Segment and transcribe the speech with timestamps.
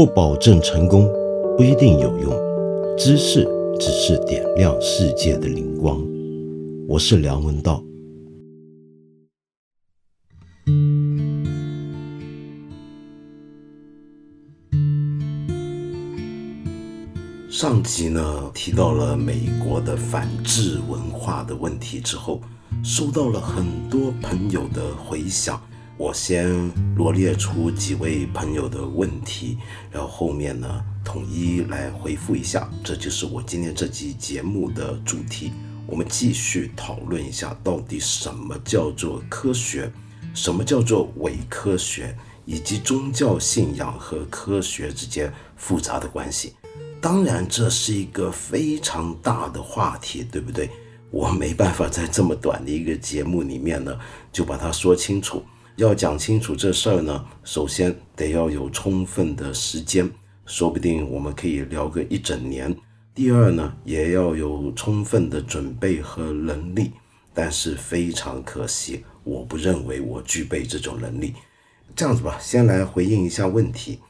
[0.00, 1.06] 不保证成功，
[1.58, 2.32] 不一定有用。
[2.96, 3.46] 知识
[3.78, 6.02] 只是点亮世界的灵光。
[6.88, 7.84] 我是梁文道。
[17.50, 22.40] 上集呢提到了美国的反制文化的问题之后，
[22.82, 25.60] 收到了很多朋友的回响。
[26.00, 26.48] 我先
[26.96, 29.58] 罗列出几位朋友的问题，
[29.90, 35.52] 然后后面呢统一来回复一下，这就是我今天这集节目的主题。
[35.86, 39.92] 我们继续讨论一下，到底什么叫做科学，
[40.32, 46.54] 什么叫做伪科学，以及宗教信仰和科学之间复杂的关系。
[46.98, 50.70] 当然，这是一个非常大的话题，对不对？
[51.10, 53.94] 我没办法在这么短的一个节目里面呢，
[54.32, 55.42] 就把它说清楚。
[55.80, 60.10] 要讲清楚这事儿呢，首先得要有充分的时间，
[60.44, 62.76] 说不定我们可以聊个一整年。
[63.14, 66.92] 第二呢，也要有充分的准备和能力，
[67.32, 71.32] 但是非常可惜，我不认为我具备这种能力。
[71.96, 74.00] 这样子吧，先来回应一下问题。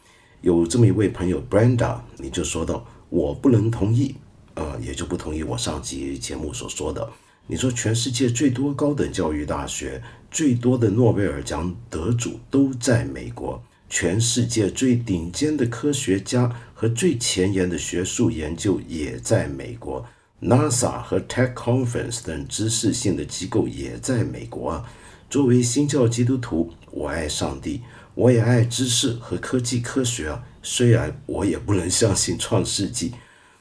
[0.40, 4.16] 有这么一位朋友 Brenda，你就说到我不能同意，
[4.54, 7.08] 呃，也就不同意我上集节目所说的。
[7.50, 20.06] 你说全世界最多高等教育大学、最多的诺贝尔奖得主都在美国，全世界最顶尖的科学家和最前沿的学术研究也在美国
[20.40, 24.84] ，NASA 和 Tech Conference 等知识性的机构也在美国啊。
[25.28, 27.80] 作为新教基督徒，我爱上帝，
[28.14, 30.44] 我也爱知识和科技科学啊。
[30.62, 33.12] 虽然我也不能相信创世纪。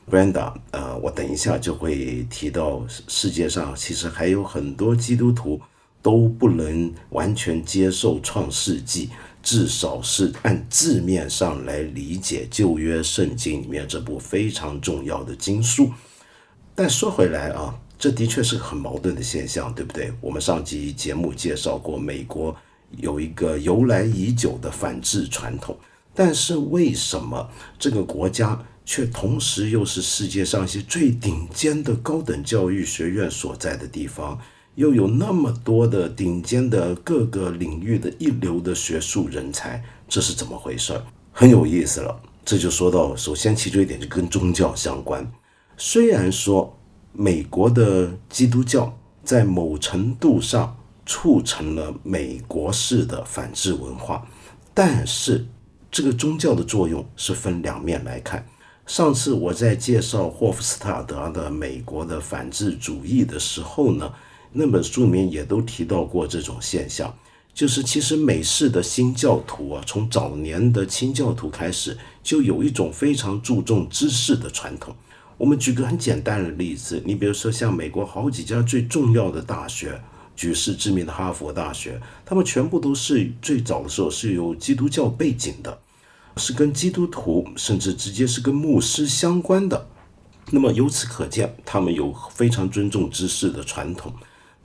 [0.09, 5.61] Brenda，呃，我等一下就会提到，世界上其实还有很多基督徒
[6.02, 9.11] 都不能完全接受创世纪，
[9.43, 15.92] 至少是按字面上来理解旧约圣经里面这部非常重要的经书。
[16.73, 20.11] 但说回来啊，这的确是很矛盾的现象，对不对？
[20.21, 22.55] 我们上集节目介绍过，美国
[22.97, 25.77] 有一个由来已久的反制传统，
[26.15, 27.47] 但是为什么
[27.77, 28.59] 这个国家？
[28.89, 34.36] 却同时又是世界上一些最顶尖的高等教育学院所在的地方，
[34.73, 41.00] 又有那么多的顶尖的各个领域的一流的学术人才，这是怎么回事？
[41.32, 42.20] 很有意思了。
[42.44, 45.32] 这就说到，首先其中一点就跟宗教相关。
[45.77, 46.76] 虽然说
[47.14, 48.92] 美国的基督教
[49.23, 50.76] 在某程度上
[51.06, 54.27] 促成了美国式的反制文化，
[54.73, 55.45] 但是
[55.92, 58.44] 这个宗教的作用是分两面来看。
[58.89, 64.11] 上次我在介绍霍夫斯塔德的美国的反智主义的时候呢，
[64.52, 67.16] 那本书里面也都提到过这种现象，
[67.54, 74.95] 就是其实美式的新教徒啊，从早年的清教徒开始，就有一种非常注重知识的传统。
[75.38, 80.02] 我们举个很简单的例子，你比如说像美国好几家最重要的大学，
[80.36, 85.80] 举世知名的哈佛大学，他们全部都是最早的时候是有基督教背景的。
[86.39, 89.88] 是跟基督徒，甚至直接是跟牧师相关的。
[90.50, 94.11] 那么由此可见，他们有非常尊重知识的传统。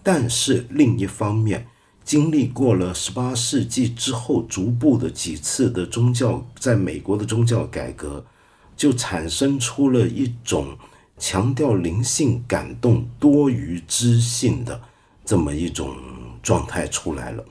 [0.02, 1.66] 但是另一方面，
[2.04, 8.24] 经历过了十八世纪之后，逐步的几次的宗教在美国的宗教改革，
[8.76, 10.76] 就产生出了一种
[11.18, 14.80] 强调灵性感动多于知性的
[15.24, 15.96] 这么一种
[16.42, 17.44] 状态出来了。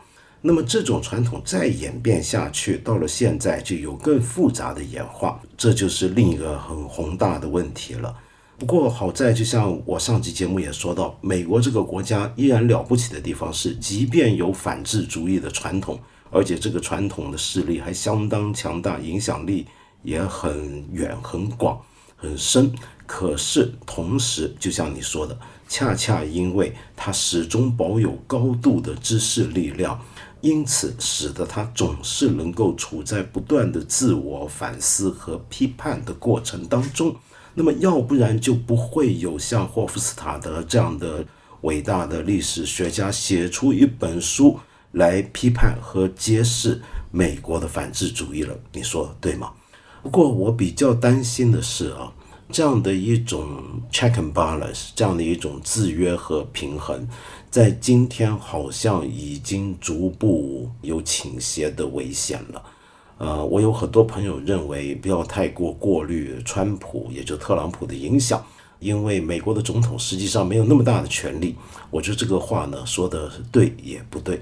[0.45, 8.13] 那么这种传统再演变下去，到了现在就有更复杂的演化，这就是另一个很宏大的问题了。
[8.59, 15.97] 不过好在，就像我上集节目也说到，美国这个国家依然了不起的地方是，即便有反智主义的传统，
[16.29, 19.65] 而且这个传统的势力还相当强大，影响力
[20.01, 21.79] 也很远、很广、
[22.17, 22.69] 很深。
[23.05, 25.37] 可是同时，就像你说的，
[25.69, 29.97] 恰恰因为它始终保有高度的知识力量。
[30.43, 37.15] 因此，使得他总是能够处在不断的自我反思和批判的过程当中。
[37.53, 41.25] 那么，要不然就不会有像霍夫斯塔德这样的
[41.61, 44.59] 伟大的历史学家写出一本书
[44.91, 48.53] 来批判和揭示美国的反智主义了。
[48.73, 49.49] 你说对吗？
[50.01, 52.11] 不过，我比较担心的是啊，
[52.51, 57.07] 这样的一种 check and balance，这样的一种制约和平衡。
[57.53, 62.63] 在今天，好像已经逐步有倾斜的危险了。
[63.19, 68.43] 呃，我有很多朋友认为不要太过过滤川普，也就特朗普的影响，
[68.79, 71.55] 因为美国的总统实际上没有那么大的权力。
[71.91, 74.41] 我觉得这个话呢说的对也不对。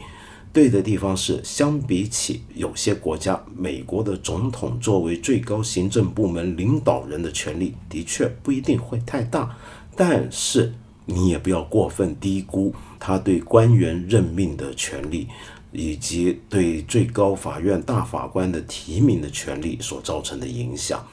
[0.53, 9.57] 对的地方是，相比起有些国家，美国的总统作为最高行政部门领导人的权力，的确不一定会太大。
[9.97, 10.73] 但是
[11.11, 15.27] 你也不要过分低估他对官员任命的权利，
[15.71, 21.05] 以及对最高法院大法官的提名的权利所造成的影响。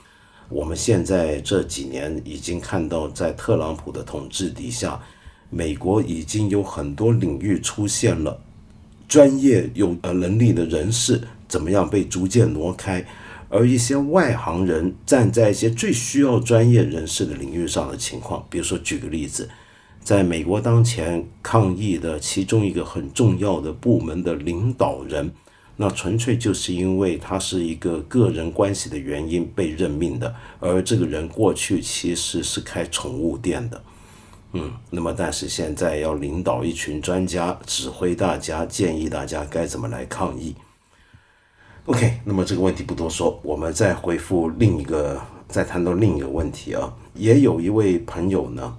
[0.48, 4.98] 我们现在这几年已经看到，在特朗普的统治底下，
[5.50, 8.40] 美国已经有很多领域出现了。
[9.06, 13.04] 专业有呃能力的人士怎么样被逐渐挪开，
[13.48, 19.48] 而一些外行人站在一些最需要专业人士的领域上的情况，比如说举个例子，
[20.08, 25.30] 在美国当前抗疫的其中一个很重要的部门的领导人，
[25.76, 33.82] 那纯粹就是因为他是一个个人关系的原因被任命的，而这个人过去其实是开宠物店的。
[34.54, 40.54] 嗯，那么但是现在要领导一群专家，指挥大家，建议大家该怎么来抗议。
[41.84, 46.96] OK，那么这个问题不多说，我们再回复另一个，再谈到另一个问题啊。
[47.12, 48.74] 也有一位朋友呢，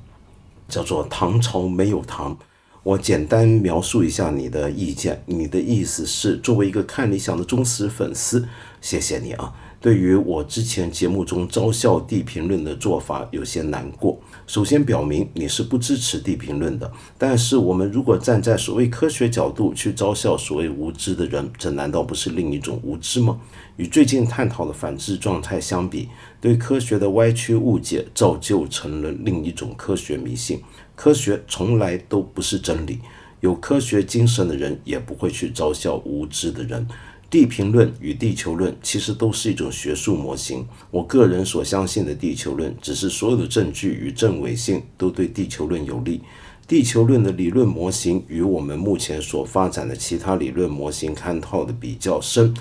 [0.69, 2.37] 叫做唐朝没有唐，
[2.83, 5.21] 我简单描述一下你的意见。
[5.25, 8.47] 你的意思是，作为一个看理想的忠实粉丝，
[8.79, 9.53] 谢谢你啊。
[9.81, 14.19] 对于我之前节目中嘲笑地评论的做法有些难过。
[14.45, 23.39] 首先表明你是不支持地评论的，但是我们如果站在所谓科学角度去嘲笑所谓无知的人，这难道不是另一种无知吗？
[23.77, 26.09] 与最近探讨的反智状态相比，
[26.41, 30.61] 对科学的歪曲误解造就成了另一种科学迷信。
[30.95, 32.99] 科学从来都不是真理，
[33.39, 36.85] 有科学精神的人也不会去嘲笑无知的人。
[37.29, 40.65] 地平论与地球论其实都是一种学术模型。
[40.89, 46.21] 我个人所相信的地球论，只是所有的证据与证伪性都对地球论有利。
[46.67, 52.53] 地球论的理论模型与我们目前所发展的其他理论模型看套的比较深，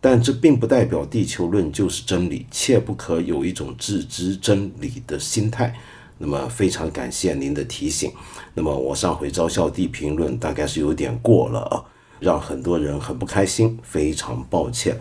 [0.00, 5.74] 但这并不代表地球论就是真理，切不可有一种自知真理的心态。
[6.18, 8.10] 那么非常感谢您的提醒。
[8.54, 11.84] 那么我上回嘲笑地平论大概是有点过了啊。
[12.20, 14.98] 让很多人很不开心，非常抱歉。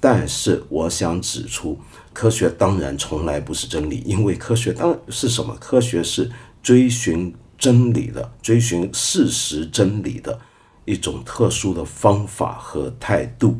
[0.00, 1.78] 但是我想指出，
[2.12, 5.54] 科学当然从来不是真理，因为科学当然是什么？
[5.60, 6.30] 科学是
[6.62, 10.38] 追寻真理的，追寻事实真理的
[10.86, 13.56] 一种特殊的方法和态度。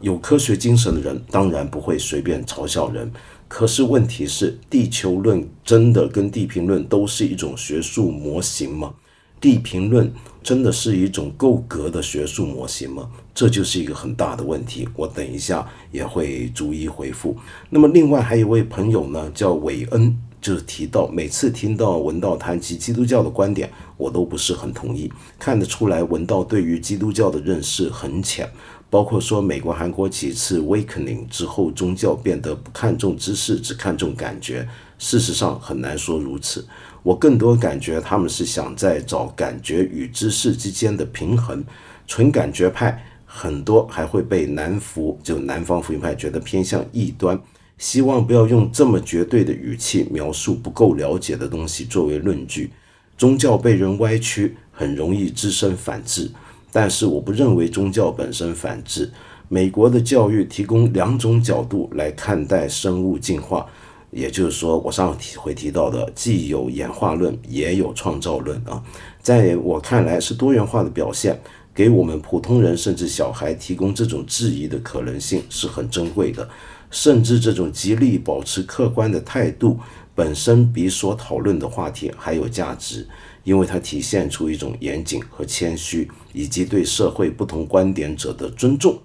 [0.00, 3.12] 有科学精神的人当然不会随便嘲笑人。
[3.48, 8.94] 可是问题是，地球论真的跟地平论都是一种学术模型吗？
[9.40, 13.08] 地平论真的是一种够格的学术模型吗？
[13.34, 14.86] 这就是一个很大的问题。
[14.94, 17.36] 我等一下也会逐一回复。
[17.70, 25.10] 那么，另外还有一位朋友呢，叫韦恩，就是提到每次听到文道谈及基督教的观点，我都不是很同意。
[25.38, 28.50] 看得出来，文道对于基督教的认识很浅，
[28.90, 34.68] 包括说美国、韩国几次 awakening 之后，宗教变得不看重知识，只看重感觉。
[34.98, 36.66] 事实上，很难说如此。
[37.02, 41.64] 我更多感觉他们是想在找感觉与知识之间的平衡。
[42.06, 47.40] 纯感觉派很多还会被南福就南方福音派觉得偏向异端，
[47.78, 52.70] 希望不要用这么绝对的语气描述不够了解的东西作为论据。
[53.16, 56.30] 宗教被人歪曲，很容易滋生反智。
[56.72, 59.10] 但是我不认为宗教本身反智。
[59.48, 63.66] 美国的教育提供两种角度来看待生物进化。
[64.10, 68.82] 也就是说，我上回提到的，既有演化论，也有创造论啊，
[69.22, 71.40] 在我看来是多元化的表现，
[71.72, 76.48] 给我们普通人甚至小孩提供这种质疑的可能性是很珍贵的，
[76.90, 79.78] 甚至这种极力保持客观的态度
[80.14, 83.06] 本身比所讨论的话题还有价值，
[83.44, 88.98] 因为它体现出一种严谨和谦虚，以及对社会不同观点者的尊重。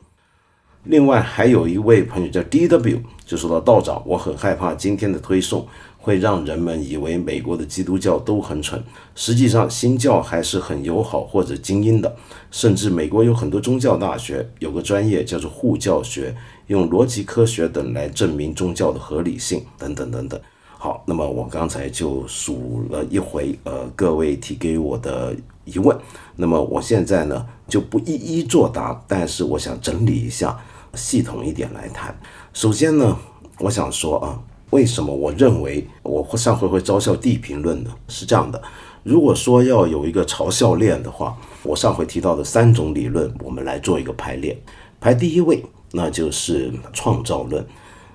[0.85, 8.81] 另外还有一位朋友叫 D.W，就说到道长，我很害怕今天的推送会让人们以为美国的基督教都很蠢，
[9.15, 12.15] 实际上新教还是很友好或者精英的，
[12.51, 16.35] 甚至美国有很多宗教大学有个专业叫做护教学，
[16.67, 20.39] 用逻辑科学等来证明宗教的合理性等等等等。
[20.77, 25.97] 好，那么我刚才就数了一回，呃，各位提给我的疑问，
[26.35, 30.55] 那么我现在呢就不一一作答，但是我想整理一下。
[30.95, 32.17] 系统一点来谈。
[32.53, 33.17] 首先呢，
[33.59, 37.91] 我想说啊，为什么我认为我上回会嘲笑地平论呢？
[38.07, 38.61] 是这样的，
[39.03, 44.57] 如果说要有一个嘲笑链的话，我上回提到的三种理论，我们来做一个排列。
[44.99, 47.65] 排第一位，那就是创造论。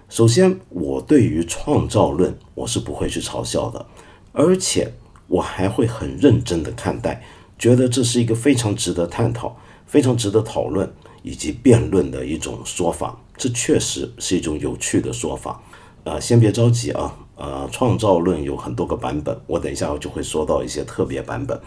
[0.09, 3.87] 首先，我对于创造论我是不会去嘲笑的，
[4.33, 4.93] 而且
[5.29, 7.23] 我还会很认真的看待，
[7.59, 9.57] 觉得这是一个非常值得探讨。
[9.87, 10.89] 非常值得讨论
[11.23, 13.19] 以及辩论的一种说法。
[13.37, 15.61] 这确实是一种有趣的说法。
[16.05, 17.17] 呃，先别着急啊。
[17.37, 21.59] 呃，创造论有很多个版本，我等一下我就会说到一些特别版本。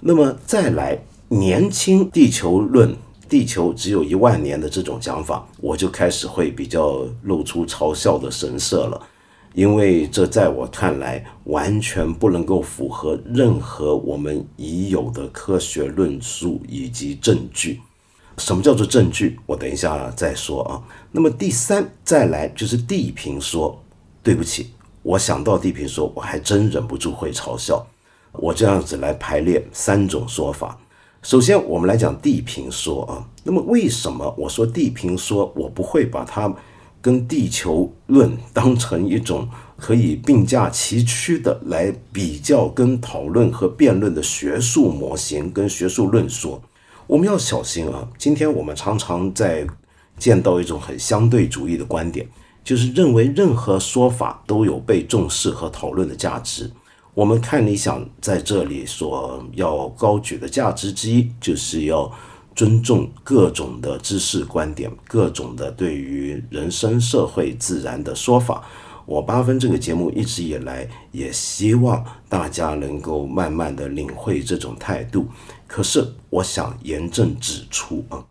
[0.00, 0.98] 那么再来，
[1.28, 2.94] 年轻地球论，
[3.26, 9.00] 地球只有一万年的这种讲法，我就开始会比较露出嘲笑的神色了，
[9.54, 17.80] 因为这在我看来完全不能够符合任何我们已有的科学论述以及证据。
[18.38, 19.38] 什么叫做证据？
[19.46, 20.82] 我等一下再说啊。
[21.10, 23.78] 那么第三，再来就是地平说。
[24.24, 24.70] 对不起。
[25.02, 27.84] 我想到地平说，我还真忍不住会嘲笑。
[28.30, 30.78] 我这样子来排列三种说法。
[31.22, 33.26] 首先，我们来讲地平说啊。
[33.42, 36.54] 那么，为什么我说地平说，我不会把它
[37.00, 46.62] 跟地球论当成一种可以并驾齐驱的来比较、跟讨论和辩论的学术模型跟学术论说？
[47.12, 48.08] 我们要小心啊。
[48.16, 49.66] 今天我们常常在
[50.16, 52.26] 见到一种很相对主义的观点。
[52.64, 56.70] 就是认为任何说法都有被重视和讨论的价值。
[57.12, 62.10] 我们看理想在这里所要高举的价值之一，就是要
[62.54, 68.64] 尊重各种的知识观点，各种的对于人生、社会、自然的说法。
[69.04, 75.26] 我八分这个节目一直以来也希望大家能够慢慢的领会这种态度。
[75.72, 78.22] 可是，我想严正指出啊，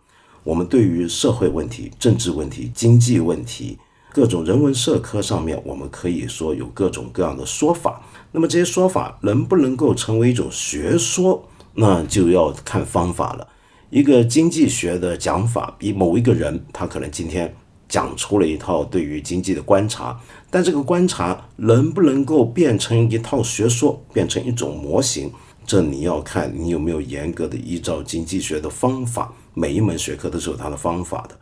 [0.43, 3.79] 我们对于社会问题、政治问题、经济问题。
[4.13, 8.03] 各种人文社科上面，我们可以说有各种各样的说法。
[8.31, 13.47] 那么这些说法能不能够成为一种学说，那就要看方法了。
[13.89, 17.51] 一个经济学的讲法，比某一个人他可能今天
[17.89, 20.21] 讲出了一套对于经济的观察，
[20.51, 25.31] 但这个观察能不能够变成一套学说，变成一种模型，
[25.65, 29.33] 这你要看你有没有严格的依照经济学的方法。
[29.53, 31.37] 每一门学科都是有它的方法的。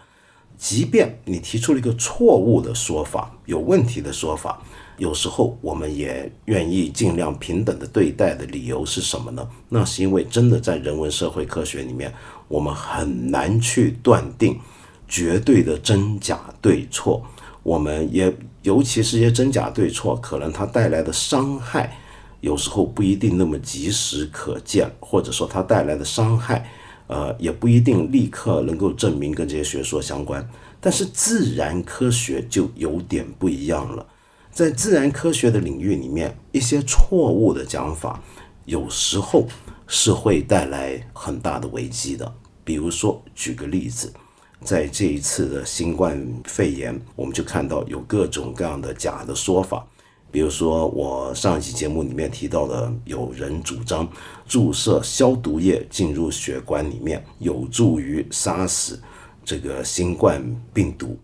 [0.57, 4.61] 即便你提出了一个错误的说法、有问题的说法，
[4.97, 9.47] 有时候我们也愿意尽量平等的对待的理由是什么呢？
[9.69, 12.13] 那是因为真的在人文社会科学里面，
[12.47, 14.59] 我们很难去断定
[15.07, 17.25] 绝对的真假对错。
[17.63, 21.97] 我们也尤其是一些真假对错，可能它带来的伤害，
[22.41, 26.69] 有时候不一定那么及时可见，或者说它带来的伤害。
[27.07, 30.47] 呃，也不一定立刻能够证明跟这些学说相关，
[30.79, 34.05] 但是自然科学就有点不一样了。
[34.51, 38.21] 在自然科学的领域里面，一些错误的讲法，
[38.65, 39.47] 有时候
[39.87, 42.31] 是会带来很大的危机的。
[42.63, 44.13] 比如说，举个例子，
[44.61, 49.83] 在这一次的新冠肺炎，我们就看到有各种各样的假的说法。
[50.31, 54.07] 比如说，我上一期节目里面提到的，有人主张
[54.47, 59.01] 注射消毒液进入血管里面，有助于杀死
[59.43, 61.17] 这个新冠病毒。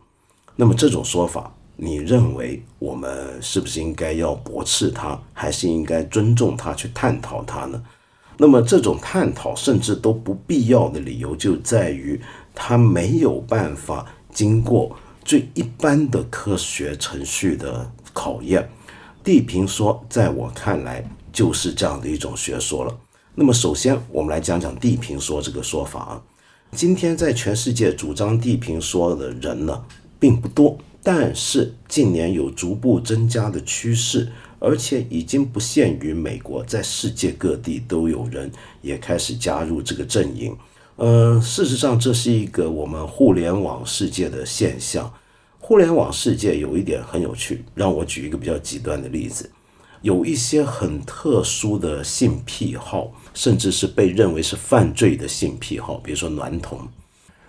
[0.56, 7.84] 那么这种说法，你认为我们是不是应该要驳斥它，还是应该尊重它去探讨它呢？
[8.38, 12.20] 那么这种探讨甚至都不必要的理由，就在于
[12.56, 18.68] 它没有办法经过最一般的科学程序的考验。
[19.26, 21.04] 地平说，在我看来
[21.34, 22.96] 就是这样的一种学说了。
[23.34, 26.22] 那么，首先我们来讲讲地平说这个说法啊。
[26.72, 29.84] 今天在全世界主张地平说的人呢，
[30.20, 38.52] 并不多，但是近年有逐步增加的趋势，而且已经不限于美国，在世界各地都有人
[38.84, 40.56] 也开始加入这个阵营。
[40.98, 45.12] 呃，事实上，这是一个我们互联网世界的现象。
[45.68, 49.50] 互联网世界有一点很有趣，让我举一个比较极端的例子：
[50.04, 56.80] 有一些很特殊的性癖好，甚至是被认为是犯罪的性癖好，比如说男童、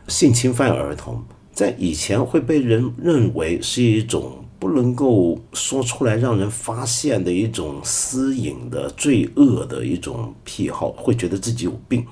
[0.09, 12.03] 性侵犯儿童，在以前会被人认为是一种不能够说出来让人发现的一种私隐的罪恶的一种癖好，会觉得自己有病。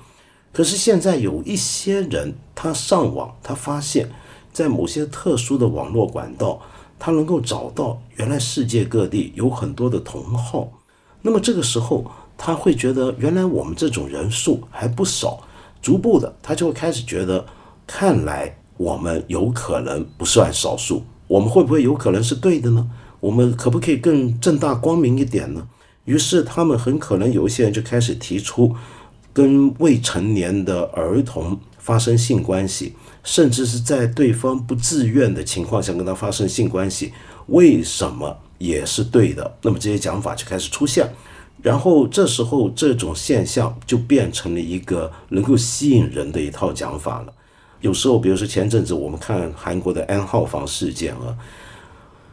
[0.53, 4.07] 可是现在有一些人，他上网，他发现。
[4.55, 6.61] 在某些特殊的网络管道，
[6.97, 10.71] 他能够找到原来世界各地有很多的同好。
[11.21, 15.41] 那么这个时候，他会觉得原来我们这种人数还不少。
[15.81, 17.45] 逐步的，他就会开始觉得，
[17.85, 21.03] 看来我们有可能不算少数。
[21.27, 22.89] 我们会不会有可能是对的呢？
[23.19, 25.67] 我们可不可以更正大光明一点呢？
[26.05, 28.73] 于是他们很可能有一些人就开始提出，
[29.33, 32.93] 跟未成年的儿童发生性关系。
[33.25, 37.11] 甚至是在对方不自愿的情况下跟他发生性关系，
[37.47, 39.57] 为什么也是对的？
[39.61, 41.11] 那么这些讲法就开始出现，
[41.61, 47.33] 然后这时候这种现象就变成了一个能够吸引人的一套讲法了。
[47.81, 51.35] 有时候，比如说前阵子我们看韩国的 N 号房事件啊。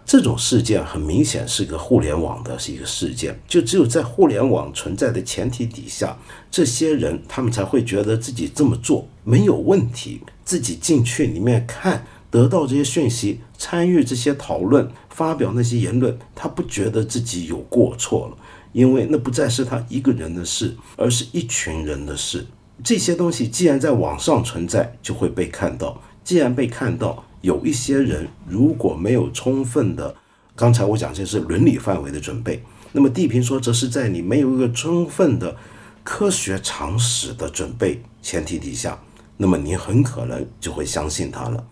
[0.04, 6.18] 这种事件很明显是个互联网的是一个事件，就只有在互联网存在的前提底下，
[6.50, 18.36] 这些人他们才会觉得自己这么做没有问题，自己进去里面看，得到这些讯息，参与这些讨论，发表那些言论，他不觉得自己有过错了，
[18.72, 22.46] 因为那不再是他一个人的事，而是一群人的事。
[22.84, 27.24] 这些东西既然在网上存在，就会被看到，既然被看到。
[27.42, 30.14] 有一些人如果没有充分的，
[30.54, 35.56] 刚才我讲这是伦理范围的准备，那么地平说则是在你没有一个充分的
[36.04, 38.96] 科学常识的准备前提底下，
[39.42, 41.66] 那么你很可能就会相信他了。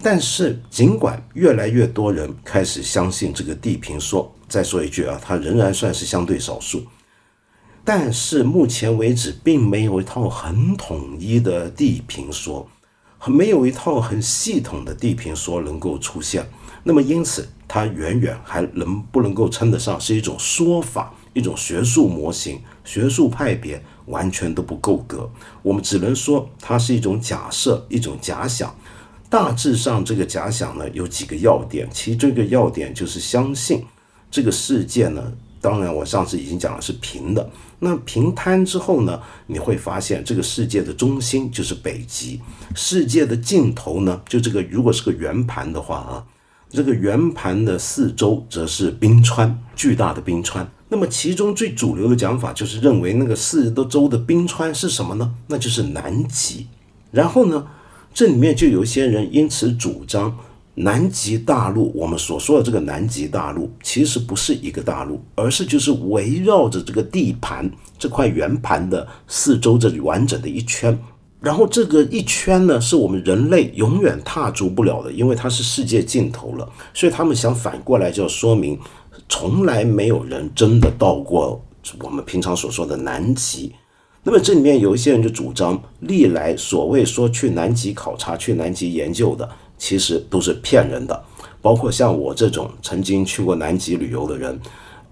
[0.00, 6.84] 但是尽管越来越多人开始相信这个地平说，再说一句啊，它仍然算是相对少数，
[7.84, 12.68] 但是目前为止并没有一套很统一的地平说。
[13.26, 16.44] 没有一套很系统的地平说能够出现，
[16.82, 25.30] 那么因此它远远还能不能够称得上是一种说法，一种学术模型、学术派别，完全都不够格。
[25.62, 28.74] 我们只能说它是一种假设，一种假想。
[29.28, 33.82] 大致上，这个假想呢有几个要点，其中一个要点就是相信
[34.30, 35.32] 这个世界呢。
[35.58, 37.48] 当然，我上次已经讲了是平的。
[37.78, 42.40] 那平摊之后呢，你会发现这个世界的中心就是北极，
[42.74, 46.26] 世界的尽头呢，就这个如果是个圆盘的话啊，
[46.72, 50.66] 这个圆盘的四周则是冰川，巨大的冰川。
[50.88, 55.34] 那么其中最主流的讲法就是认为那个四周的冰川是什么呢？
[55.48, 56.66] 那就是南极。
[57.10, 57.66] 然后呢，
[58.14, 60.36] 这里面就有一些人因此主张。
[60.74, 70.98] 南极大陆，我们所说的这个南极大陆，其实不是一个大陆，而是就是围绕着这个地盘这块圆盘的四周这里完整的一圈。
[71.42, 76.68] 然后这个一圈呢，是我们人类永远踏足不了的，因为它是世界尽头了。
[76.94, 78.78] 所以他们想反过来就说明，
[79.28, 81.60] 从来没有人真的到过
[82.00, 83.72] 我们平常所说的南极。
[84.22, 89.48] 那么这里面有一些人就主张，历来所谓说去南极考察、去南极研究的。
[89.78, 91.24] 其实都是骗人的，
[91.60, 94.56] 包括像我这种曾经去过南极旅游的人，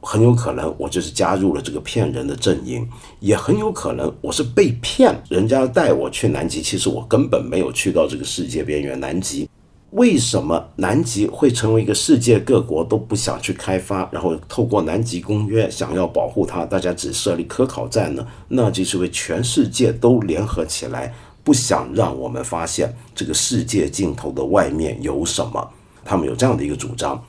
[0.01, 2.89] 很有可能我就是加入了这个骗人的阵营，
[3.21, 9.49] 也很有可能我是被骗，人家带我去南极，其实我根本没有去到这个世界边缘南极。
[9.91, 18.25] 为什么南极会成为一个世界各国都不想去开发，然后透过南极公约想要保护它，大家只设立科考站呢？
[18.49, 21.13] 那就是为全世界都联合起来。
[21.43, 25.69] 不想让我们发现这个世界尽头的外面有什么，
[26.05, 27.21] 他们有这样的一个主张。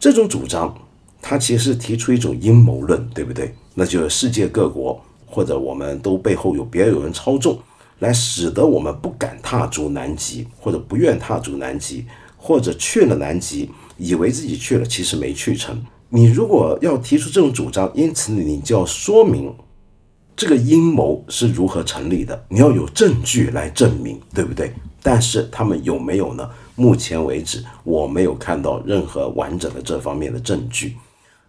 [0.00, 0.74] 这种主张，
[1.28, 3.52] 他其实提出一种阴谋论，对不对？
[3.74, 7.58] 那就是世界各国或者我们都背后有别有人操纵，
[7.98, 15.84] 来使得我们不敢踏足南极，或者不愿踏足南极，或者去了南极，以为自己去了，其实没去成。
[16.10, 19.52] 你如果要提出这种主张，因此你就要说明。
[20.36, 22.40] 这个阴谋是如何成立的？
[22.48, 24.72] 你要有证据来证明，对不对？
[25.02, 26.48] 但是他们有没有呢？
[26.76, 30.94] 目前为止，我没有看到任何完整的这方面的证据。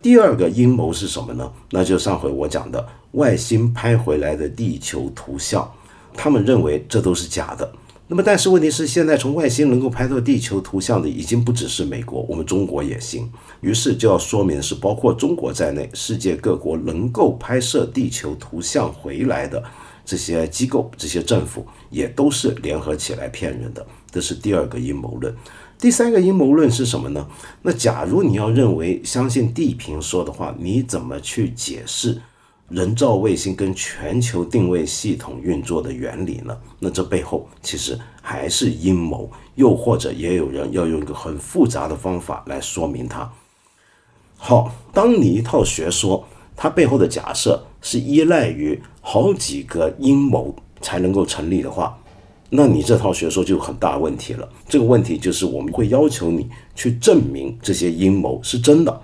[0.01, 1.51] 第二个阴谋是什么呢？
[1.71, 5.69] 那就上回我讲的外星拍回来的地球图像，
[6.13, 7.69] 他们认为这都是假的。
[8.09, 13.29] 那么，但是问题是，现在从外星能够拍到地球图像的，已经不只是美国，我们中国也行。
[13.59, 19.61] 于是就要说明是，包括中国在内，世界各国能够拍摄地球图像回来的
[20.05, 23.85] 这些机构、这些政府，也都是联合起来骗人的。
[24.09, 25.35] 这是第二个阴谋论。
[25.79, 27.27] 第三个阴谋论是什么呢？
[27.61, 32.19] 那假如你要认为相信地平说的话，你怎么去解释？
[32.69, 36.57] 人造卫星跟全球定位系统运作的原理呢？
[36.79, 43.31] 那这背后其实还是阴谋，又或者也有人要用一个很复杂的方法来说明它。
[44.35, 51.97] 好，当你一套学说它背后的假设是依赖于好几个阴谋才能够成立的话，
[52.49, 54.47] 那你这套学说就很大问题了。
[54.69, 59.01] 这个问题就是我们会要求你去证明这些阴谋是真的。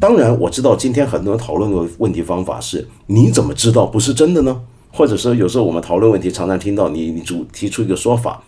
[0.00, 4.60] 当然，我知道今天很多人讨论的问题方法是：你怎么知道不是真的呢？
[4.92, 8.42] 或者说，有时候我们讨论问题，常常听到你你主提出一个说法，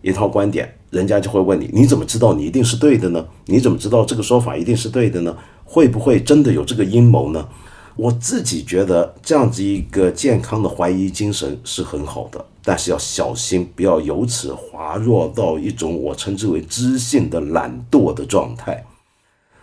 [0.00, 3.24] 一套观点，人家就会问你：你怎么知道你一定是对的呢？
[3.46, 5.36] 你怎么知道这个说法一定是对的呢？
[5.64, 7.46] 会不会真的有这个阴谋呢？
[7.96, 18.84] 我自己觉得这样子一个健康的怀疑精神是很好的，但是要小心，不要由此滑落到一种我称之为知性的懒惰的状态。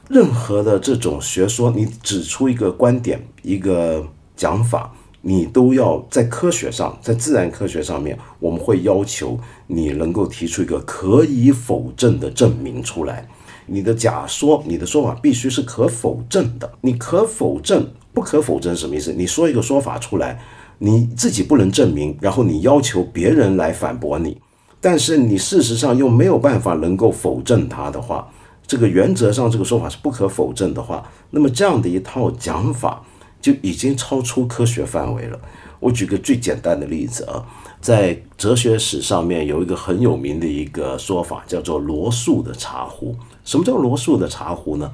[0.10, 13.28] 任何的这种学说，你指出一个观点、一个讲法，你都要在科学上，在自然科学上面，我们会要求你能够提出一个可以否证的证明出来。
[13.67, 16.70] 你的假说，你的说法必须是可否证的。
[16.82, 19.13] 你可否证，不可否认什么意思？
[19.13, 20.39] 你说一个说法出来，
[20.80, 24.39] 你自己不能证明，然后你要求别人来反驳你，
[24.80, 28.28] 但是你事实上又没有办法能够否证它的话。
[28.67, 33.04] 这个原则上，这个说法是不可否证的话，那么这样的一套讲法
[33.41, 35.39] 就已经超出科学范围了。
[35.80, 37.43] 我举个最简单的例子啊，
[37.82, 43.15] 在哲学史上面有一个很有名的一个说法，叫做罗素的茶壶。
[43.43, 44.89] 什么叫罗素的茶壶呢？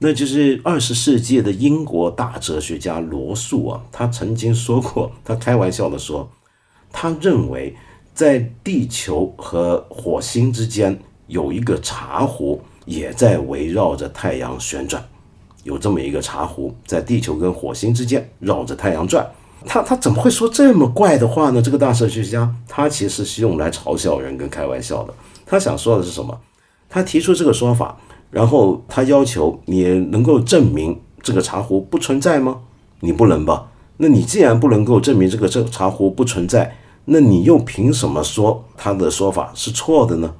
[0.00, 6.28] 那就是二十世纪的英国大哲学家罗素啊，他曾经说过，他开玩笑的说，
[6.90, 7.76] 他认为
[8.12, 12.60] 在地球和火星之间有一个茶壶。
[12.86, 15.04] 也在围绕着太阳旋转，
[15.62, 19.24] 有这么一个茶壶在地球跟火星之间绕着太阳转。
[19.64, 21.62] 他他怎么会说这么怪的话呢？
[21.62, 25.14] 这个大哲学家他其实是用来嘲笑人跟开玩笑的。
[25.46, 26.36] 他想说的是什么？
[26.88, 27.96] 他提出这个说法，
[28.30, 32.60] 然后他要求你能够证明这个茶壶不存在吗？
[33.00, 33.68] 你不能吧？
[33.96, 40.34] 那你既然不能够证明这个这茶壶不存在，那你又凭什么说他的说法是错的呢？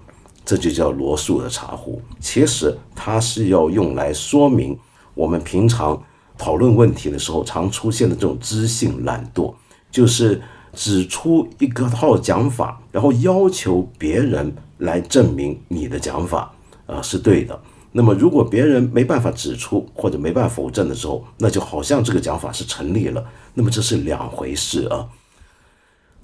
[0.45, 4.77] 这就叫罗素的茶壶，其实它是要用来说明
[5.15, 6.03] 我们平常
[6.39, 9.53] 讨论问题的时候常出现的这种知性懒惰，
[9.91, 10.41] 就是
[10.73, 16.51] 指出一个套讲法，然后要求别人来证明你的讲法
[16.87, 17.61] 啊是对的。
[17.93, 23.25] 那么如果别人没办法指出或者没办法否证的时候，那就好像这个讲法是成立了。
[23.55, 25.09] 那么这是两回事啊。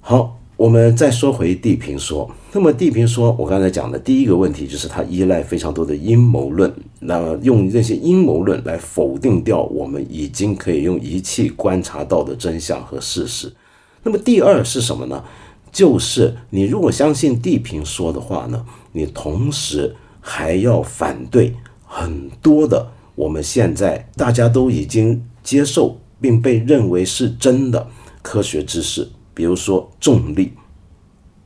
[0.01, 0.39] 好。
[0.57, 13.53] 我们再说回地平说，那么地平说，我刚才讲的第一个问题就是它依赖非常多的阴谋论，那用这些阴谋论来否定掉我们已经可以用仪器观察到的真相和事实。
[14.01, 15.23] 那么第二是什么呢？
[15.71, 19.95] 就是你如果相信地平说的话呢，你同时
[20.29, 22.85] 还要反对很多的
[23.15, 27.87] 我们现在大家都已经接受并被认为是真的
[28.21, 29.07] 科学知识。
[29.33, 30.51] 比如说重力，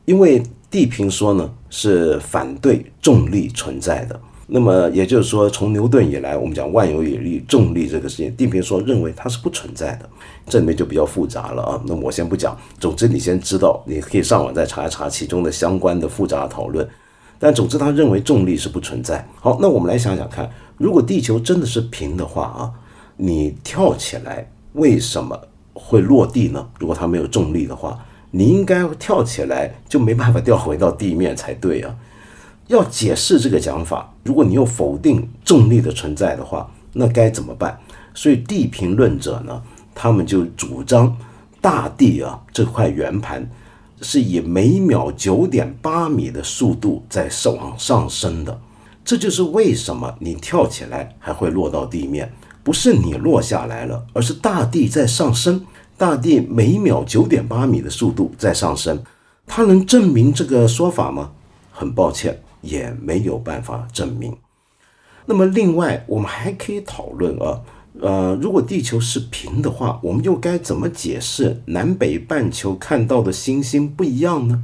[0.06, 0.42] 因为
[0.72, 10.10] 地平说呢是反对重力存在的，那么也就是说，从牛顿以来，我们讲万有引力、重力这个事情，地平说认为它是不存在的，
[10.48, 11.82] 这里面就比较复杂了啊。
[11.86, 16.88] 那我先不讲，总之你先知道，你可以上网再查一查其中的相关的复杂讨论。
[17.42, 19.28] 但总之他认为重力是不存在。
[19.36, 22.72] 好，那我们来想想看，如果地球真的是平的话啊，
[23.18, 25.38] 你跳起来为什么？
[25.74, 26.68] 会落地呢？
[26.80, 27.98] 如果它没有重力的话，
[28.30, 31.96] 你应该跳起来就没办法掉回到地面才对啊！
[32.68, 37.80] 要解释这个讲法，如果你又否定重力的存在的话，那该怎么办？
[38.14, 39.64] 所以地平论者呢，
[39.96, 41.18] 他们就主张
[41.62, 43.50] 大地啊这块圆盘
[44.02, 48.60] 是以每秒九点八米的速度在往上升的。
[49.04, 52.32] 这就是为什么你跳起来还会落到地面。
[52.64, 55.66] 不是你落下来了，而是大地在上升，
[55.98, 59.04] 大地每秒九点八米的速度在上升。
[59.48, 61.32] 它能证明这个说法吗？
[61.72, 64.38] 很抱歉，也没有办法证明。
[65.26, 67.62] 那么，另外我们还可以讨论啊，
[68.00, 74.64] 呃，如果地球是平的话，我们又该怎么解释南北半球看到的星星不一样呢？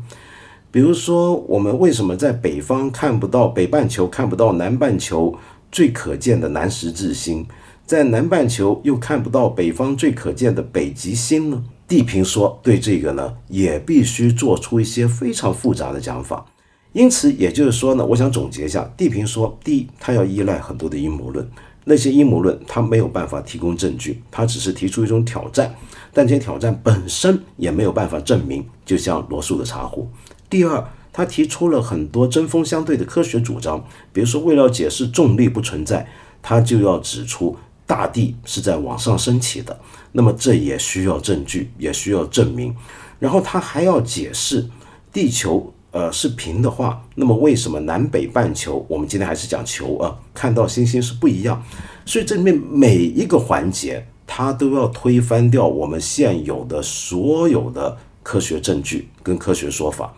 [0.71, 5.35] 比如说，我们为什么在北方看不到北半球看不到南半球
[5.71, 7.45] 最可见的南十字星？
[7.85, 11.63] 在南半球又看不到北方最可见的北极星呢？
[11.87, 16.45] 地平说对这个呢也必须做出一些非常复杂的讲法。
[16.91, 21.47] 因此，也就是说呢，我想总结一下，地平说，第一，它要依赖很多的阴谋论，
[21.89, 25.73] 那些阴谋论他没有办法提供证据，他只是提出一种挑战，
[26.13, 28.65] 但这些挑战本身也没有办法证明。
[28.85, 30.09] 就像罗素的茶壶。
[30.49, 36.07] 第二，他提出了很多针锋相对的科学主张，比如说为了解释重力不存在，
[36.41, 37.57] 他就要指出。
[37.87, 39.79] 大地是在往上升起的，
[40.11, 42.75] 那么这也需要证据，也需要证明。
[43.17, 44.69] 然后他还要解释，
[45.13, 51.63] 地球呃是平的话，那么为什么南北半球，我们今天还是讲球啊，看到星星是不一样。
[52.05, 60.13] 所以这里面每一个环节，它都要推翻掉我们现有的所有的科学证据跟科学说法。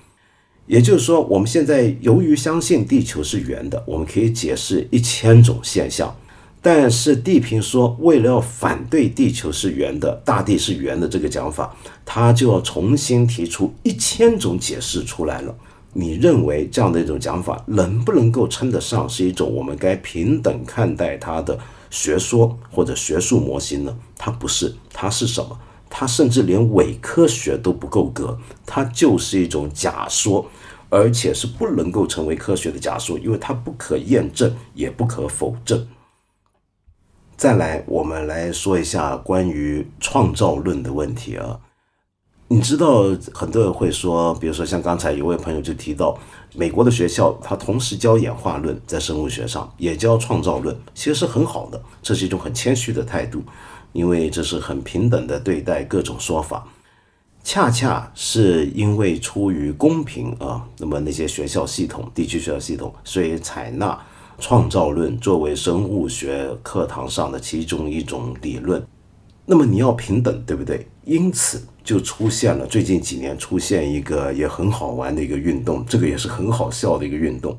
[0.68, 6.16] 也就是说，我们现在由于相信地球是圆的，我们可以解释一千种现象。
[6.62, 11.74] 但是地平说，为了要反对地球是圆的，大地是圆的这个讲法，
[12.06, 15.56] 他就要重新提出一千种解释出来了。
[15.94, 21.58] 你认为这样的一种讲法能不能够称得上是一种我们该平等看待它的
[21.90, 23.98] 学说或者学术模型呢？
[24.18, 25.58] 它不是，它是什么？
[25.90, 30.46] 它甚至连伪科学都不够格，它就是一种假说，
[30.90, 35.88] 而且是不能够成为科学的假说，因为它不可验证，也不可否证。
[37.40, 41.58] 再来，我们来说一下关于创造论的问题啊。
[42.50, 46.20] 你知道，很多人会说，比如说像刚才有位朋友就提到，
[46.54, 53.42] 美国的学校它同时教演化论，在生物学上也教创造论，其实是很好的，这是一种很谦虚的态度。
[53.94, 56.68] 因为这是很平等的对待各种说法，
[57.42, 63.98] 恰恰是因为出于公平啊，那么那些学校系统、地区学校系统，所以采纳
[64.40, 68.82] 创造论作为生物学课堂上的其中一种理论。
[69.46, 70.88] 那么你要平等，对不对？
[71.04, 77.58] 因此就出现了最近几年出现一个也很好玩的一个运动，这个也是很好笑的一个运动，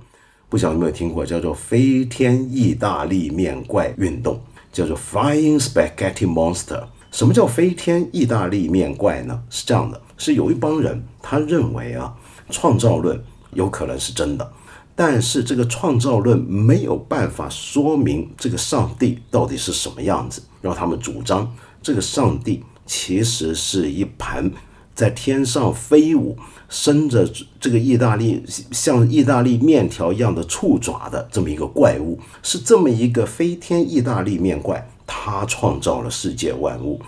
[0.49, 4.41] 不晓得有没有听过，叫做“飞天意大利面怪运动”。
[4.73, 6.85] 叫做 Flying Spaghetti Monster。
[7.11, 9.43] 什么叫飞天意大利面怪呢？
[9.51, 12.15] 是这样的，是有一帮人他认为啊，
[12.51, 13.21] 创造论
[13.53, 14.53] 有可能是真的，
[15.01, 20.43] 但是这个创造论没有办法说明这个上帝到底是什么样子。
[20.61, 24.53] 然后他们主张这个上帝其实是一盘
[24.95, 26.37] 在天上飞舞。
[26.69, 37.01] 伸着这个意大利像意大利面条一样的触爪的这么一个怪物，是这么一个飞天意大利面怪，他创造了世界万物。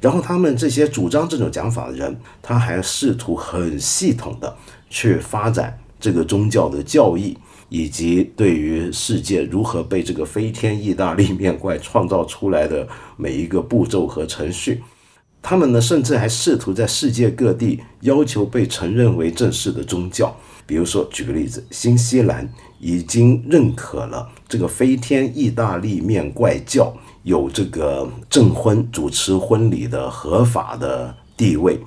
[0.00, 4.54] 然后他们这些主张这种讲法的人，他还试图很系统的
[4.88, 7.36] 去发展这个宗教的教义，
[7.68, 14.82] 以及对于世界如何被这个飞天意大利面怪创造出来的每一个步骤和程序。
[15.40, 20.36] 他们呢，甚至还试图在世界各地要求被承认为正式的宗教。
[20.66, 22.46] 比如说，举个例子，新西兰
[22.80, 31.78] 已经认可了这个飞天意大利面怪教有这个证婚、主持婚礼的合法的地位。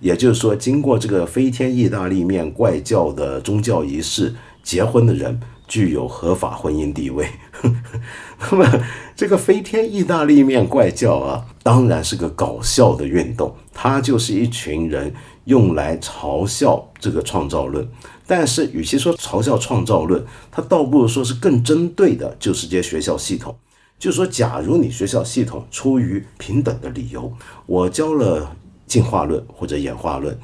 [0.00, 5.40] 也就是说，经过这个飞天意大利面怪教的宗教仪式结婚的人。
[5.68, 7.28] 具有合法婚姻地位，
[8.50, 8.80] 那么
[9.14, 15.12] 这个飞天意大利面怪教啊，当然是个搞笑的运动，它就是一群人
[15.44, 17.86] 用来嘲笑这个创造论。
[18.26, 23.54] 但是，与其说嘲笑创造论，它倒不如说是更针对的，就是这些学校系统。
[23.98, 27.30] 就说，假如你学校系统出于平等的理由，
[27.66, 28.56] 我教了
[28.88, 30.36] 进化论或者演化论，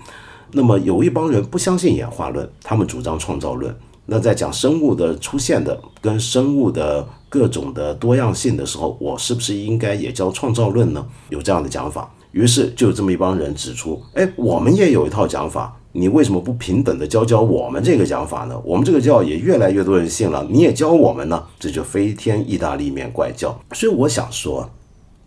[0.52, 3.74] 那么有一帮人不相信演化论，他们主张创造论。
[4.06, 11.06] 那在讲生物的出现的跟生物的各种的多样性的时候，我是不是应该也教创造论呢？
[11.30, 18.60] 有这样的讲法，于是就有这么一帮人指出：哎，我们也有一套讲法，你为什么不平等的教教我们这个讲法呢？
[18.62, 21.42] 我们这个教也越来越多人信了，你也教我们呢？
[21.58, 23.58] 这就飞天意大利面怪教。
[23.72, 24.68] 所以我想说，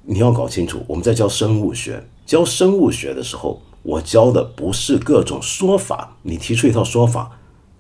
[0.04, 7.32] 你要搞清楚，我们在教生物学，教生物学的时候，我教的不是各种说法，你提出一套说法。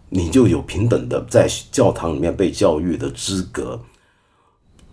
[0.09, 3.81] 你就有平等的在教堂里面被教育的资格。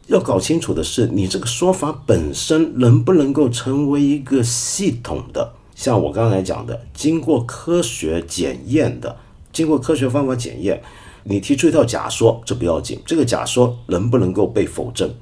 [0.09, 9.17] 要搞清楚的是，你这个说法本身能不能够成为一个系统的，像我刚才讲的，经过科学检验的，
[9.53, 10.83] 经过科学方法检验，
[11.23, 15.15] 你提出一套假说，这不要紧，这个假说能不能够被否证，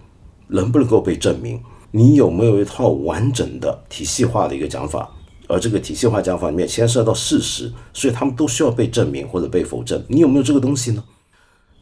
[0.48, 1.60] 能不能够被证明？
[1.92, 5.08] 你有没有一套完整的体系化的一个讲法？
[5.46, 10.02] 而这个体系化讲法里面牵涉到事实，所以他们都需要被证明或者被否证。
[10.08, 11.04] 你有没有这个东西呢？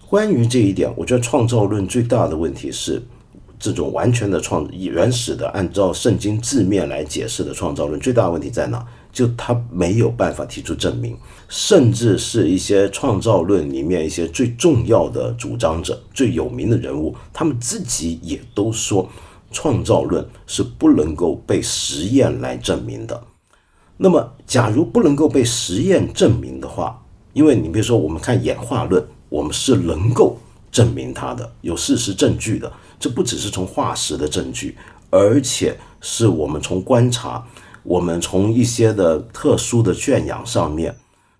[0.09, 3.01] 关于这一点，我觉得创造论最大的问题是，
[3.61, 8.85] 这种完全的创原始的按照圣经字面来解释的创造论最大的问题在哪？
[9.13, 11.17] 就他没有办法提出证明，
[11.49, 19.09] 甚至是一些创造论里面一些最重要的主张者、最有名的人物，他们自己也都说，
[19.51, 23.23] 创造论是不能够被实验来证明的。
[23.97, 27.01] 那么，假如不能够被实验证明的话，
[27.33, 30.39] 因为你比如说，我们看演化论，我们是能够
[30.73, 32.73] 证明它的，有事实证据的。
[32.99, 34.77] 这不只是从化石的证据，
[35.11, 37.47] 而且是我们从观察，
[37.83, 40.95] 我们从一些的特殊的圈养上面、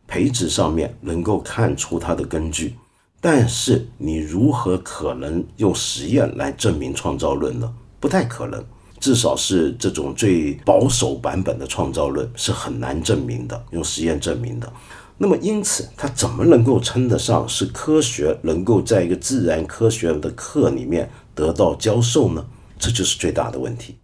[0.07, 2.75] 培植上面能够看出它的根据。
[3.23, 7.73] 但是，你如何可能用实验来证明创造论呢？
[8.01, 8.65] 不太可能。
[8.99, 14.71] 至少是这种最保守版本的创造论是很难证明的，用实验证明的。
[15.17, 22.45] 那么，因此它怎么能够称得上是科学，能够在一个自然科学的课里面得到教授呢？
[22.79, 23.97] 这就是最大的问题。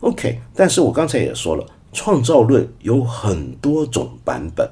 [0.00, 4.68] OK，但是我刚才也说了，创造论有很多种版本，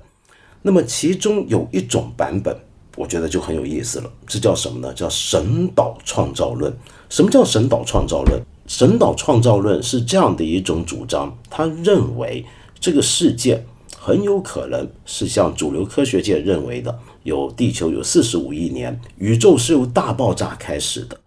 [0.60, 2.54] 那么其中有一种版本，
[2.96, 4.92] 我觉得就很有意思了，这叫什么呢？
[4.92, 6.70] 叫神导创造论。
[7.08, 8.38] 什么叫神导创造论？
[8.70, 12.46] 神导创造论是这样的一种主张，他认为
[12.78, 13.66] 这个世界
[13.98, 21.18] 很有可能是像主流科学界认为的，有地球有四十五亿年，宇宙是由大爆炸开始的，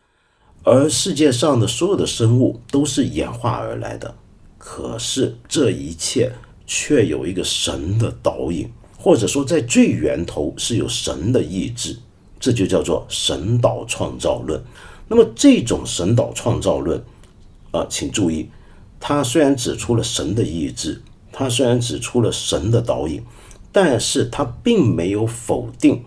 [0.63, 4.15] 而世界上的所有的生物都是演化而来的。
[4.57, 6.31] 可是这一切
[6.65, 11.97] 却有一个神的导引，或者说在最源头是有神的意志，
[12.39, 14.63] 这就叫做神导创造论。
[15.09, 17.03] 那么这种神导创造论。
[17.73, 18.49] 啊，请注意，
[18.99, 23.21] 他虽然指出了神的意志，他虽然指出了神的导引，
[23.71, 26.03] 但是他并没有否定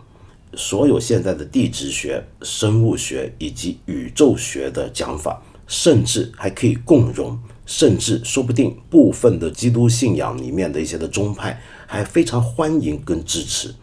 [0.54, 13.74] 所有现在的地质学、生物学以及宇宙学的讲法，甚至还可以共融，甚至说不定部分的基督信仰里面的一些的宗派还非常欢迎跟支持。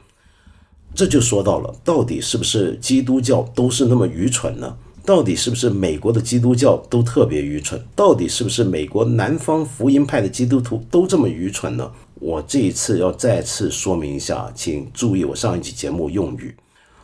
[0.95, 4.77] 这就说到了，到底是不是基督教都是那么愚蠢呢？
[5.05, 7.81] 到底是不是美国的基督教都特别愚蠢？
[7.93, 11.91] 到底是不是美国南方福音派的基督徒都这么愚蠢呢？
[12.15, 16.55] 我这一次要再次说明一下，请注意我上一集节目用语。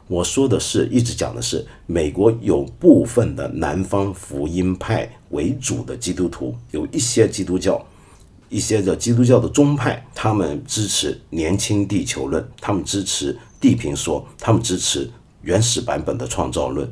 [0.07, 7.85] 我说的是一直讲的是美国有部分的南方福音派为主的基督徒，有一些基督教，
[8.47, 16.89] 一些的基督教的宗派，他们支持年轻地球论，他们支持地平说，他们支持原始版本的创造论。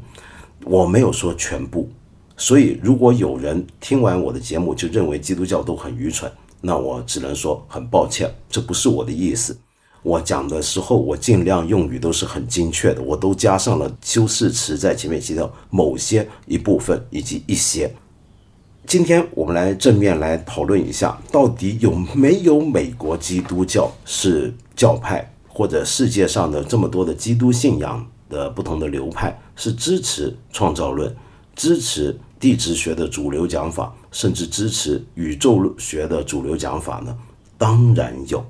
[0.70, 1.90] 我没有说全部，
[2.36, 9.58] 所以如果有人听完我的节目就认为基督教都很愚蠢，那我只能说很抱歉，这不是我的意思。
[10.04, 17.90] 我讲的时候，我尽量用语都是很精确的，我都加上了修饰词在前面提到某些一部分以及一些。
[18.86, 28.06] 今天我们来正面来讨论一下，到底有没有美国基督教是教派，或者世界上的这么多的基督信仰？
[28.30, 31.14] 的不同的流派是支持创造论、
[31.54, 37.14] 支持地质学的主流讲法，甚至支持宇宙学的主流讲法呢？
[37.58, 38.46] 当然有。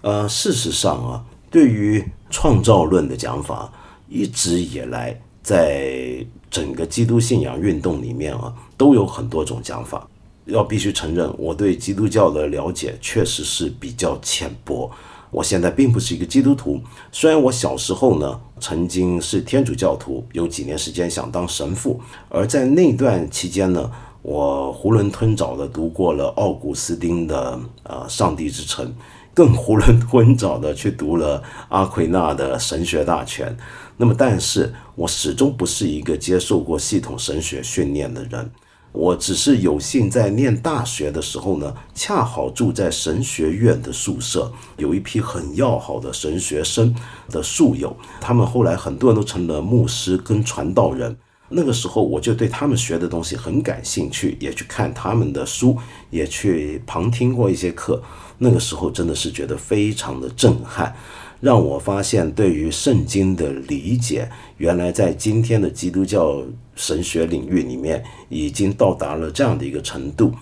[0.00, 3.70] 呃，事实上啊，对于创造论的讲法，
[4.08, 10.08] 一直以来在整个基督信仰运动里面啊，都有很多种讲法。
[10.46, 14.90] 要必须承认，我对基督教的了解确实是比较浅薄。
[15.30, 16.80] 我现在并不是一个基督徒，
[17.12, 23.90] 虽然我小时候呢曾经是天主教徒，有几年时间想当神父，而在那段期间呢，
[24.22, 28.86] 我囫囵吞枣的读过了奥古斯丁的呃《上帝之城》，
[29.34, 33.50] 更囫囵吞枣的去读了阿奎那的《神学大全》。
[33.96, 38.50] 那么，但是我始终不是一个接受过系统神学训练的人。
[38.92, 46.94] 我只是有幸在念大学的时候呢，恰好住在神学院的宿舍，有一批很要好的神学生
[47.28, 51.16] 的宿友，他们后来很多人都成了牧师跟传道人。
[51.50, 55.78] 那个时候我就对他们学的东西很感兴趣，也去看他们的书，
[56.10, 58.02] 也去旁听过一些课。
[58.36, 60.94] 那个时候真的是觉得非常的震撼。
[61.40, 66.42] 让我发现，对于圣经的理解，原来在今天的基督教
[66.78, 70.32] 神学领域里面，已经到达了这样的一个程度。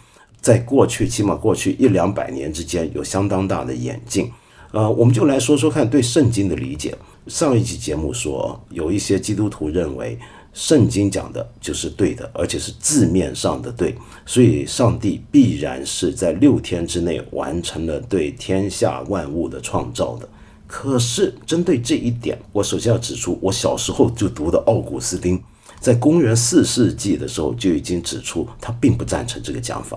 [0.41, 4.31] 在过去，起码过去一两百年之间，有相当大的演进。
[4.71, 6.95] 呃，我们就来说说看对圣经的理解。
[7.27, 10.17] 上一集节目说，有一些基督徒认为
[10.53, 13.95] 圣经讲的就是对的，而且是字面上的对，
[14.25, 20.29] 所以上帝必然是在六天之内完成了对天下万物的创造的。
[20.69, 25.41] 可是，针对这一点，我首先要指出，我小时候就读的奥古斯丁，
[25.87, 29.97] 在公元四世纪的时候就已经指出，他并不赞成这个讲法。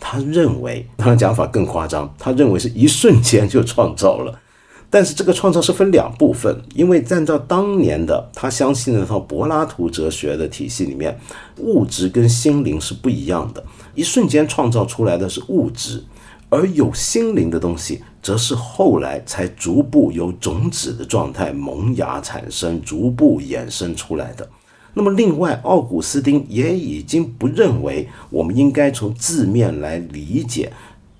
[0.00, 4.40] 他认为他的讲法更夸张，他认为是一瞬间就创造了。
[4.88, 11.20] 但是这个创造是分两部分，因为按照当年的他相信那套柏拉图哲学的体系里面，
[11.58, 13.62] 物质跟心灵是不一样的，
[13.94, 16.02] 一瞬间创造出来的是物质。
[16.48, 24.48] 而有心灵的东西，则是后来才逐步由种子的状态萌芽产生，逐步衍生出来的。
[24.98, 30.72] 那么，另外，奥古斯丁也已经不认为我们应该从字面来理解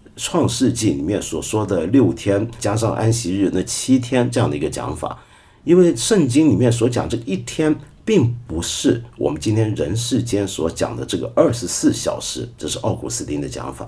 [0.16, 5.18] 《创世纪》里面所说的六天加上安息日那七天这样的一个讲法，
[5.64, 13.86] 因为圣经里面所讲这一天，并不是我们今天人世间所讲的这个二十四小时，这是奥古斯丁的讲法。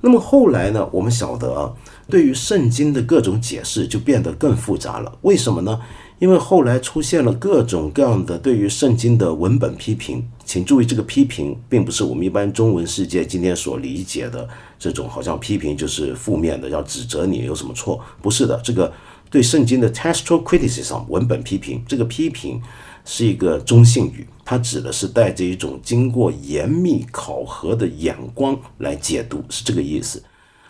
[0.00, 0.88] 那么后来呢？
[0.92, 1.74] 我们晓得，
[2.08, 5.18] 对于圣经的各种解释就变得更复杂了。
[5.22, 5.80] 为什么呢？
[6.18, 10.26] 因为后来出现了各种各样的对于圣经的文本批评。
[10.44, 14.48] 请注意，这个批评并不是我们一般中文世界今天所理解的
[14.78, 18.00] 这种，好像批评就是负面的，要指责你有什么错。
[18.22, 18.92] 不是的，这个
[19.30, 22.60] 对圣经的 textual criticism 文本批评，这个批评
[23.04, 30.22] 是一个中性语，它指的是带着一种经过严密考核的眼光来解读，是这个意思。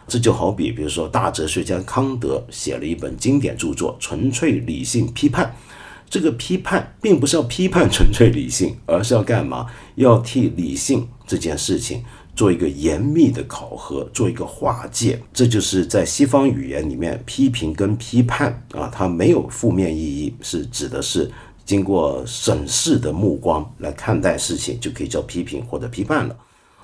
[0.08, 5.44] 这就好比，比如说大哲学家康德写了一本经典著作《纯粹理性批判》，
[6.08, 9.66] 这个批判并不是要批判纯粹理性，而是要干嘛？
[9.96, 12.02] 要替理性这件事情。
[12.34, 21.28] 做一个严密的考核，做一个划界，这就是在西方语言里面批评跟批判啊，它没有负面意义，是指的是
[21.64, 26.36] 经过审视的目光来看待事情，就可以叫批评或者批判了。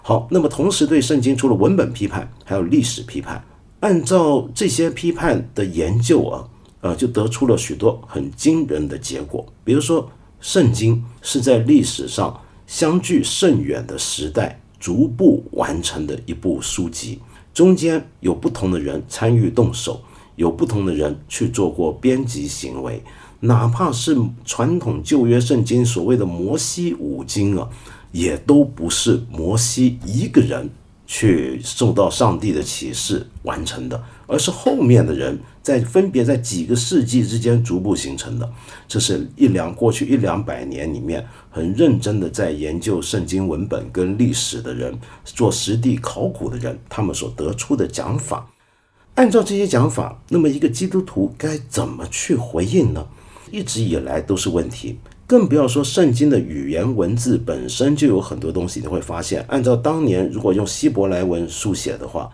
[0.06, 3.42] 好，那么同时对圣经除了文本批判，还有历史批判。
[3.80, 6.44] 按照这些批判的研究啊，
[6.82, 9.46] 呃，就得出了许多很惊人的结果。
[9.64, 10.10] 比如说，
[10.42, 14.60] 圣经是在历史上相距甚远的时代。
[14.78, 17.18] 逐步完成的一部书籍，
[17.54, 20.02] 中间有不同的人参与动手，
[20.36, 23.02] 有不同的人去做过编辑行为，
[23.40, 27.66] 哪怕是传统旧约圣经所谓的摩西五经啊，
[28.14, 30.70] 也都不是摩西一个人
[31.04, 34.00] 去受到上帝的启示完成的。
[34.26, 38.50] 而是后面的人在分别在几个世纪之间逐步形成的，
[38.88, 48.50] 这是一两过去一两百年里面很认真的在研究圣经文本跟历史的人，做实地考古的人，他们所得出的讲法。
[49.16, 53.06] 按照这些讲法，那么一个基督徒该怎么去回应呢？
[53.50, 54.98] 一直以来都是问题，
[55.34, 62.30] 更不要说圣经的语言文字本身就有很多东西，你会发现，按照当年如果用希伯来文书写的话。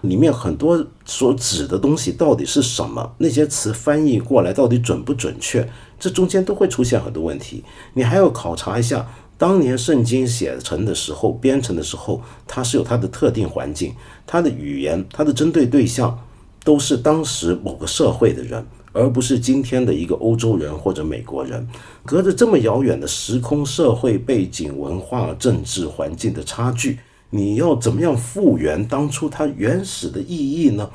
[0.00, 3.14] 里面很多所指的东西到底是什么？
[3.18, 5.64] 那些词翻译过来到底准不准确？
[6.00, 7.62] 这中间都会出现很多问题。
[7.92, 9.06] 你还要考察一下，
[9.38, 13.94] 当年圣经写成的时候、编成的时候，它是有它的特定环境，
[14.26, 16.18] 它的语言、它的针对对象
[16.64, 21.66] 都是当时某个社会的人，而不是今天的一个欧洲人或者美国人。
[22.04, 26.98] 隔着这么遥远的时空、社会背景、文化、政治环境的差距。
[27.30, 30.90] 你要怎么样复原当初它原始的意义呢？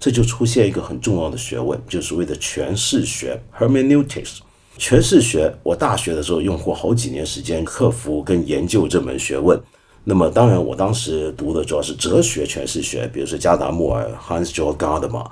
[0.00, 4.38] 这就出现一个很重要的学问，就是所谓的诠释学 （hermeneutics）。
[4.76, 9.58] 诠释学，我大学的时候用过好几年时间克服跟研究这门学问。
[10.02, 15.26] 那么，当然我当时读的主要是哲学诠释学，比如说加达默尔 （Hans Georg Gadamer）。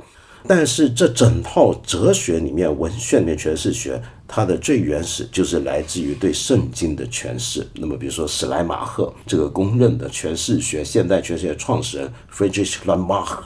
[0.46, 4.02] 但是这整套哲学里面，文献里面诠释学。
[4.34, 7.68] 它的最原始就是来自于对圣经的诠释。
[7.74, 13.40] 那么，比如说史莱马赫这个公认的诠释学现代诠释学创始人 Friedrich Lamach，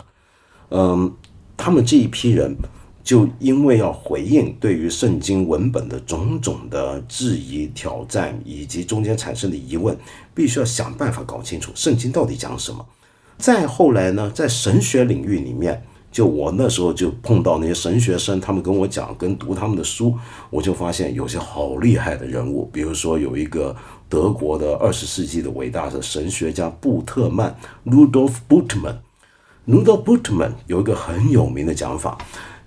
[0.71, 1.13] 嗯，
[1.57, 2.57] 他们这一批人
[3.03, 9.99] 就因为要回应对于圣经文本的种种的质疑、挑战以及中间产生的疑问，
[10.33, 12.87] 必须要想办法搞清楚圣经到底讲什么。
[13.39, 15.83] 再后来呢，在神学领域里面。
[16.17, 20.17] 就我那时候就碰到那些神学生，他们跟我讲，跟读他们的书，
[20.49, 23.77] 我就发现有些好厉害的人物，比如说有一个
[24.09, 27.55] 德国的二十世纪的伟大的神学家布特曼
[27.85, 28.97] （Rudolf Bultmann）。
[29.69, 32.17] Rudolf Bultmann 有一个很有名的讲法，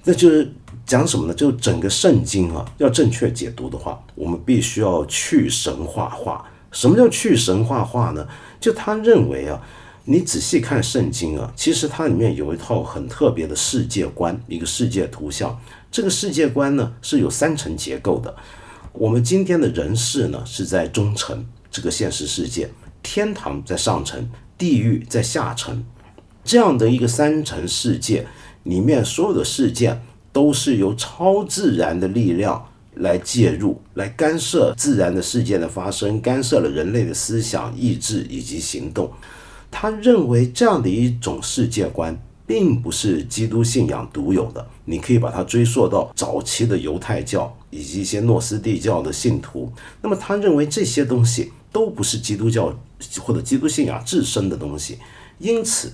[0.04, 0.54] 那就是
[0.86, 1.34] 讲什么呢？
[1.34, 6.46] 就整个圣经啊，要正确解读的话，我们必须要去神话化。
[6.72, 8.28] 什么叫去神话化呢？
[8.60, 9.60] 就他认为啊。
[10.12, 15.56] 你仔细看圣经啊，其实它里面有一套很特别的世界观，一个世界图像。
[15.92, 18.36] 这个世界观呢是有三层结构的。
[18.92, 22.68] 我们今天的人世呢是在中层这个现实世界，
[23.04, 25.86] 天堂在上层，地狱在下层。
[26.44, 28.26] 这样的一个三层世界
[28.64, 30.02] 里面，所有的事件
[30.34, 39.14] 都是由超自然的力量来介入，来干涉自然的事件的发生，干涉了人类的思想、意志以及行动。
[39.72, 49.72] 他认为这样的一种世界观并不是基督信仰独有的，你可以把它追溯到早期的犹太教以及一些诺斯底教的信徒。
[50.02, 52.76] 那么他认为这些东西都不是基督教
[53.20, 54.98] 或者基督信仰自身的东西，
[55.38, 55.94] 因此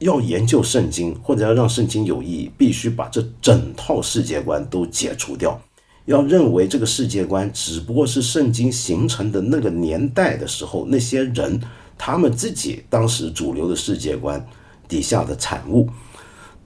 [0.00, 5.58] 要研究圣经或者要让圣经有意义，必须把这整套世界观都解除掉。
[6.06, 11.60] 要认为这个世界观只不过是圣经形成的那个年代的时候那些人。
[12.04, 14.44] 他们自己当时主流的世界观
[14.88, 15.88] 底下的产物，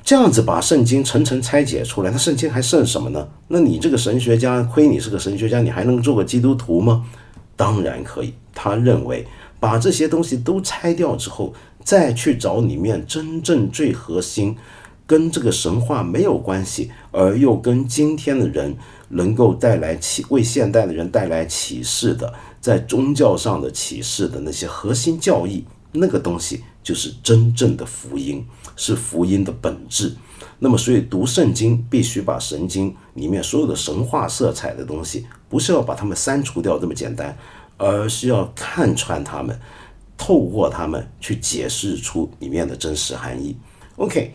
[0.03, 3.28] 这样子把圣经层层拆解出来，那圣经还剩什么呢？
[3.49, 7.05] 那你这个神学家，亏你是个神学家，你还能做个基督徒吗？
[7.55, 8.32] 当然可以。
[8.55, 9.26] 他认为
[9.61, 11.53] 把这些东西都拆掉之后，
[11.84, 14.57] 再去找里面真正最核心，
[15.07, 18.74] 跟这个神话没有关系，而又跟今天的人
[19.11, 22.32] 能够带来启，为现代的人带来启示的。
[22.66, 28.44] 在宗教上的启示的那些核心教义，那个东西就是真正的福音，
[28.74, 30.12] 是福音的本质。
[30.58, 37.38] 那么，所以读圣经必须把神经里面所有的神话色彩的东西，不是要把它们删除掉这么简单，
[37.76, 39.56] 而是要看穿它们，
[40.18, 43.56] 透过它们去解释出里面的真实含义。
[43.94, 44.34] OK。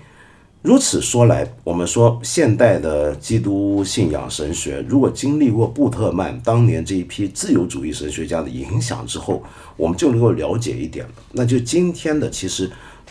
[0.61, 9.41] 如此说来，我们说现代的基督信仰神学，如果经历过布特曼当年这一批自由主义神学家的影响之后，
[9.75, 11.11] 我们就能够了解一点了。
[11.31, 12.69] 那就今天的其实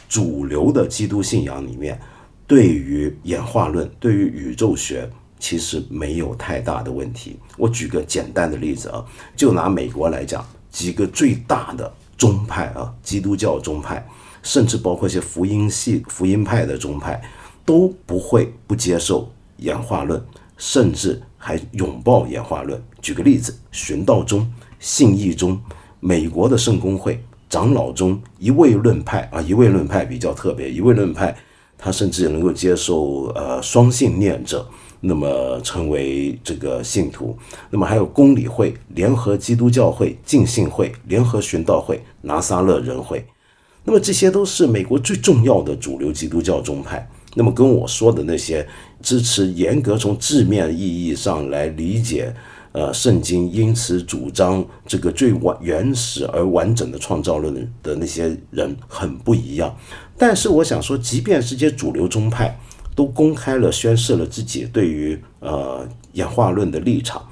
[0.08, 2.00] 主流的基督信仰里面，
[2.46, 7.36] 对于演化论、对于宇宙学，其实没有太大的问题。
[7.56, 14.06] 我举个简单的例子啊，就拿美国来讲，几个最大的宗派啊，基督教宗派，
[14.40, 17.20] 甚至包括一些福音系、福音派的宗派。
[17.64, 20.22] 都不会不接受演化论，
[20.56, 22.82] 甚至还拥抱演化论。
[23.00, 25.60] 举个例子，寻道宗、信义宗、
[26.00, 31.36] 美国的圣公会、长老宗一位论派啊，一位论派比较特别，一位论派
[31.78, 34.68] 他甚至能够接受呃双性恋者，
[35.00, 37.36] 那么成为这个信徒。
[37.70, 43.24] 那么还有公理会、联合基督教会、浸信会、联合寻道会、拿撒勒人会，
[43.84, 47.08] 那么这些都是美国最重要的主流基督教宗派。
[47.34, 48.66] 那么跟我说的那些
[49.00, 52.34] 支持严格从字面意义上来理解，
[52.72, 59.76] 呃，圣经，因此主张这个最完原始而完整的创造论的那些人很不一样。
[60.18, 62.58] 但是我想说，即便是些主流宗派
[62.94, 67.26] 都公开了宣示了自己对于呃演化论的立场。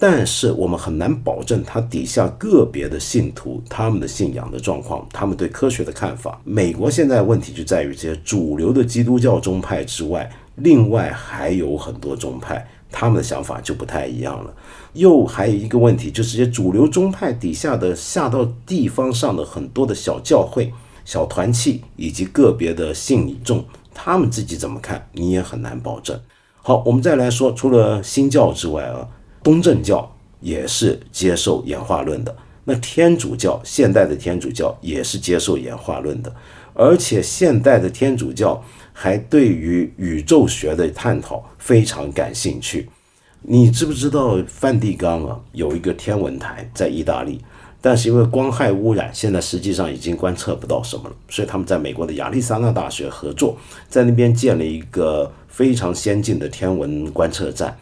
[0.00, 6.40] 但是我们很难保证他底下个别的信徒他们的信仰的状况，他们对科学的看法。
[6.44, 14.54] 美国现在问题就在于这些主流的基督教宗派之外，另外还有很多宗派，他们的想法就不太一样了。
[14.92, 20.72] 又还有一个问题，就是这些主流宗派底下的下到地方上的很多的小教会、
[21.04, 26.16] 小团契以及个别的信众，他们自己怎么看，你也很难保证。
[26.62, 29.08] 好，我们再来说，除了新教之外啊。
[29.48, 36.30] 东正教也是接受演化论的，那天主教现代的天主教也是接受演化论的，
[36.74, 42.90] 而且现代的天主教还对于宇宙学的探讨非常感兴趣。
[43.40, 47.40] 你知不知道梵蒂冈啊有一个天文台在意大利，
[47.80, 53.56] 但是因为光害污染，现在实际上已经观测不到什么了，所以他们在美国的亚利桑那大学合作，
[53.88, 57.74] 在那边建了一个非常先进的天文观测站。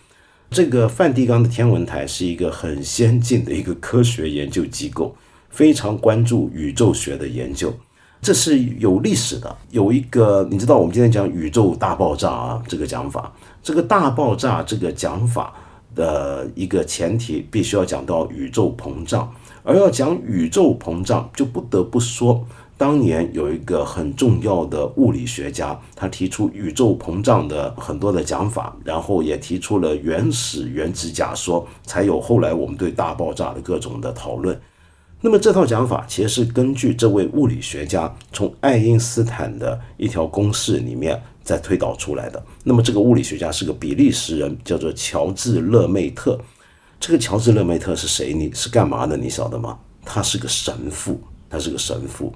[0.51, 5.15] 这个梵蒂冈的天文台是一个很先进的一个科学研究机构，
[5.51, 7.75] 非常关注宇宙学的研究，
[8.23, 9.55] 这是有历史的。
[9.71, 13.33] 有一个你知道，我们今天讲宇宙大爆炸啊，这个讲法，
[13.63, 15.53] 这个大爆炸这个讲法
[15.95, 19.31] 的一个前提，必须要讲到宇宙膨胀，
[19.65, 22.47] 而要讲宇宙膨胀，就不得不说。
[22.79, 34.61] 当年有一个很重要的物理学家，他提出宇宙膨胀的很多的讲法，然后也提出了原始原子假说，才有后来我们对大爆炸的各种的讨论。
[35.23, 42.45] 那么这套讲法其实是根据这位物理学家从爱因斯坦的一条公式里面再推导出来的。
[42.63, 46.39] 那么这个物理学家是个比利时人，叫做乔治勒梅特。
[47.01, 48.35] 这个乔治勒梅特是谁？
[48.35, 49.17] 你是干嘛的？
[49.17, 49.79] 你晓得吗？
[50.05, 51.19] 他是个神父，
[51.49, 52.31] 他是个神父。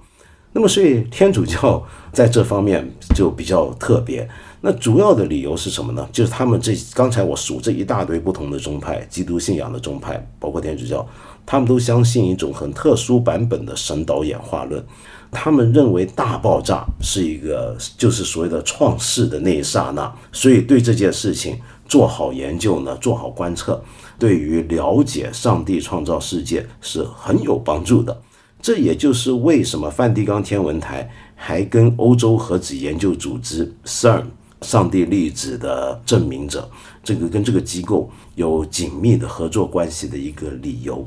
[0.53, 1.81] 那么，所以天主教
[2.13, 4.29] 在这方面就比较特别。
[4.61, 6.07] 那主要的理由是什么呢？
[6.13, 11.07] 就是他们这刚才我数这一大堆不同的宗派，基督信仰的宗派，包括天主教，
[11.47, 14.85] 他们都相信一种很特殊版本的神导演化论。
[15.31, 20.13] 他们认为大爆炸是一个，就是所谓的创世的那一刹那。
[20.33, 23.83] 所以对这件事情做好研究呢，做好观测，
[24.19, 28.21] 对于了解上帝创造世界是很有帮助的。
[28.63, 34.25] 这也就是为什么梵蒂冈天文台还跟欧洲核子研究组织 CERN（
[34.63, 36.69] 上帝粒子的证明者）
[37.03, 41.07] 这个跟这个机构有紧密的合作关系的一个理由。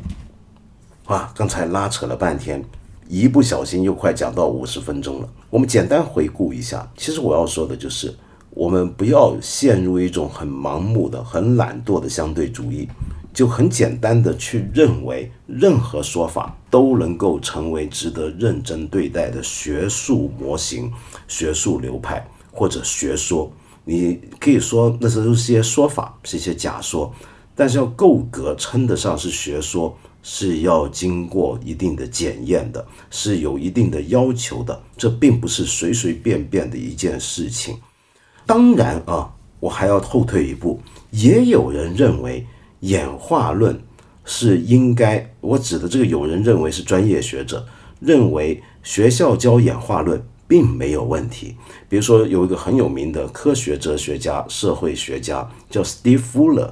[1.05, 2.63] 啊，刚才拉扯了半天，
[3.07, 5.29] 一不小心又快讲到五十分钟了。
[5.49, 8.11] 我们简单回顾一下，其实我要说的就是，
[8.49, 12.87] 我们不要陷入一种很盲目的、很懒惰的相对主义。
[13.33, 20.91] 就很简单的去认为，任何说法都能够成为值得认真对待的学术模型、
[21.27, 23.53] 学术流派或者学说。
[23.85, 27.13] 你可以说那是都是些说法，是一些假说，
[27.53, 34.81] 但是要够格称得上是学说，是要经过一定的检验的，是有一定的要求的。
[34.97, 37.77] 这并不是随随便便的一件事情。
[38.47, 40.79] 当然啊，我还要后退一步，
[41.11, 42.43] 也有人认为。
[42.83, 43.81] 演化论
[44.25, 47.65] 是应该，我指的这个有人认为是专业学者
[47.99, 51.55] 认为学校教演化论并没有问题。
[51.89, 56.71] 比如说，有一个很有名的科学哲学家、社会学家叫 Steve Fuller。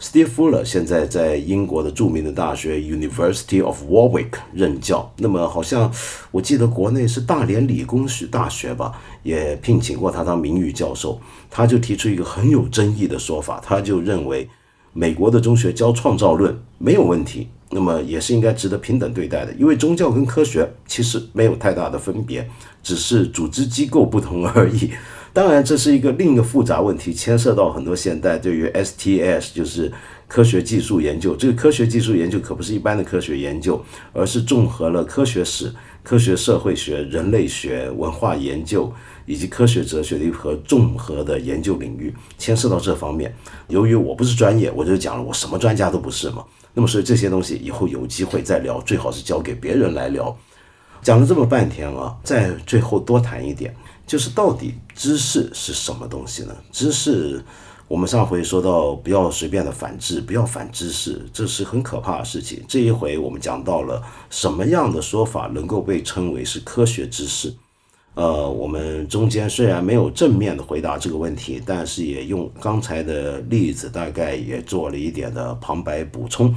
[0.00, 5.12] Steve Fuller 现在在英国的著名的大学 University of Warwick 任教。
[5.18, 5.92] 那么，好像
[6.32, 11.20] 我记得国内是大连理工学大学吧，也聘请过他当名誉教授。
[11.48, 14.48] 他就提出一个很有争议的说法，他就认为
[14.92, 22.48] 美国的中学教创造论没有问题，那么也是应该值得平等对待的，因为宗教跟科学其实没有太大的分别，
[22.82, 24.90] 只是组织机构不同而已。
[25.34, 29.90] 当然，这是一个另一个复杂问题，牵涉到很多现代对于 STS，就是
[30.28, 31.34] 科学技术研究。
[31.34, 33.82] 这个科学技术研究可不是一般的科学研究，
[34.12, 35.72] 而是综合了科学史、
[36.02, 38.92] 科学社会学、人类学、文化研究
[39.26, 43.34] 以及科学哲学的一个综合的研究领域，牵涉到这方面。
[43.68, 46.44] 由于我不是专业，我就讲了，我什么专家都不是嘛。
[46.74, 50.36] 那么，所以这些东西以后有机会再聊，最好是交给别人来聊。
[51.02, 53.74] 讲了这么半天啊，在最后多谈一点。
[54.04, 56.54] 就是到底知识是什么东西呢？
[56.70, 57.42] 知识，
[57.88, 62.62] 我们上回说到不要随便的反智，不要反知识，这是很可怕的事情。
[62.68, 67.54] 这一回我们讲到了什么样的说法能够被称为是科学知识？
[68.14, 76.54] 呃，我们中间虽然没有正面的回答这个问题，但是也用刚才的例子大概也做了一点的旁白补充。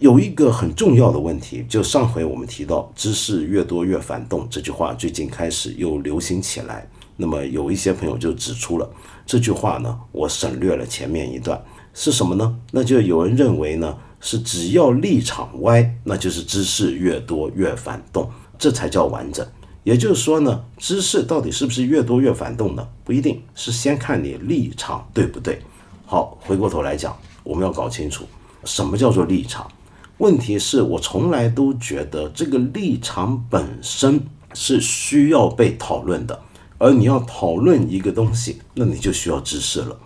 [0.00, 6.86] 有一个很重要的问题，就上回我们提到“知识越多越反动”这句话，最近开始又流行起来。
[7.16, 8.90] 那么有一些朋友就指出了
[9.24, 11.58] 这句话呢，我省略了前面一段
[11.94, 12.54] 是什么呢？
[12.70, 18.28] 那就有人认为呢，是只要立场歪，那就是知识越多越反动，
[18.58, 19.46] 这才叫完整。
[19.84, 22.88] 也就是说呢，知识到底是不是越多越反动呢？
[23.04, 25.60] 不一定是先看你立场对不对。
[26.06, 28.24] 好，回过头来讲，我们要搞清楚
[28.64, 29.70] 什么叫做立场。
[30.18, 34.20] 问题是我从来都觉得这个立场本身
[34.54, 36.40] 是需要被讨论的，
[36.78, 39.96] 而你要讨论一个东西，那你就需要知识了。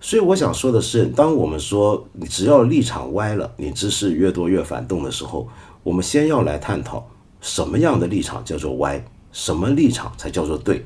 [0.00, 5.46] 所以我想说的是，当我们说你只要立场歪了，你知识越多越反动的时候，
[5.82, 7.06] 我们先要来探讨
[7.40, 10.84] 什么样的立场叫做歪，什么立场才叫做对，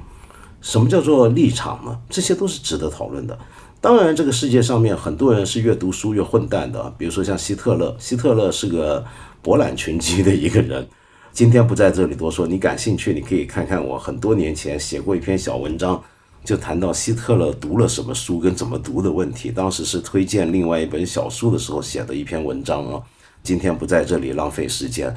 [0.61, 1.99] 什么叫做立场呢？
[2.09, 3.39] 这些都是值得讨论的。
[3.81, 7.95] 当然，这个世界上面很多人是越读书越混蛋的，比如说像希特勒。
[7.99, 9.05] 希特勒是个
[9.43, 10.89] 博览群集的一个人，
[11.33, 12.47] 今天不在这里多说。
[12.47, 16.03] 你感兴趣，你可以看看我很多年前写过一篇小文章，
[16.43, 19.51] 就谈到希特勒读了什么书跟怎么读的问题。
[19.51, 23.03] 当时是推荐另外一本小书的时候写的一篇文章啊。
[23.43, 25.15] 今天不在这里浪费时间。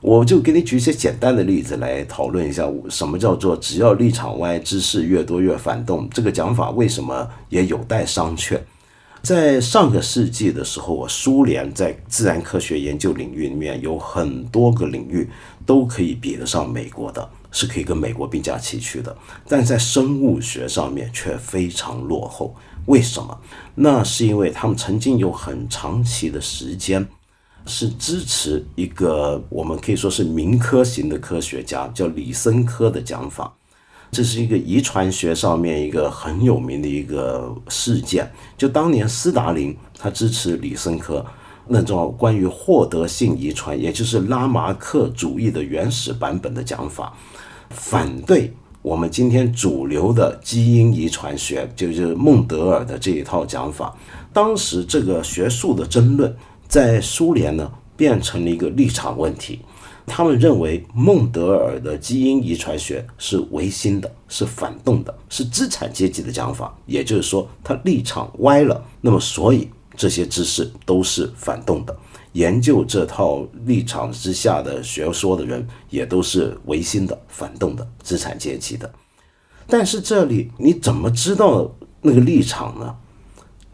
[0.00, 6.08] 我就给你举一些简单的例子来讨论一下，什么叫做只要立场歪，知识越多越反动？
[6.10, 8.58] 这个讲法为什么也有待商榷？
[9.20, 15.28] 在上个世纪的时候，苏联在自然科学研究领域里面有很多个领域
[15.66, 19.14] 都可以比得上美国的，是可以跟美国并驾齐驱的，
[19.48, 22.54] 但在生物学上面却非常落后。
[22.86, 23.36] 为什么？
[23.74, 27.04] 那是因为他们曾经有很长期的时间。
[27.68, 33.52] 是支持一个我们可以说是民科型的科学家，叫李森科的讲法。
[34.10, 38.32] 这是一个遗传学上面一个很有名的一个事件。
[38.56, 41.22] 就当年斯大林他支持李森科
[41.66, 47.12] 那种关于获得性遗传，也就是拉马克主义的原始版本的讲法，
[47.68, 48.50] 反对
[48.80, 53.94] 我们今天主流的基因遗传学，就是孟德尔的这一套讲法。
[54.32, 56.34] 当时这个学术的争论。
[56.68, 59.60] 在苏联呢，变成了一个立场问题。
[60.06, 66.74] 他们认为孟德尔的基因遗传学是唯心的，是反动的，是资产阶级的讲法。
[66.86, 68.82] 也就是说，他立场歪了。
[69.00, 71.94] 那么，所以这些知识都是反动的。
[72.32, 78.90] 研究这套立场之下的学说的人，也都是唯心的、反动的、资产阶级的。
[79.66, 82.96] 但是，这里你怎么知道那个立场呢？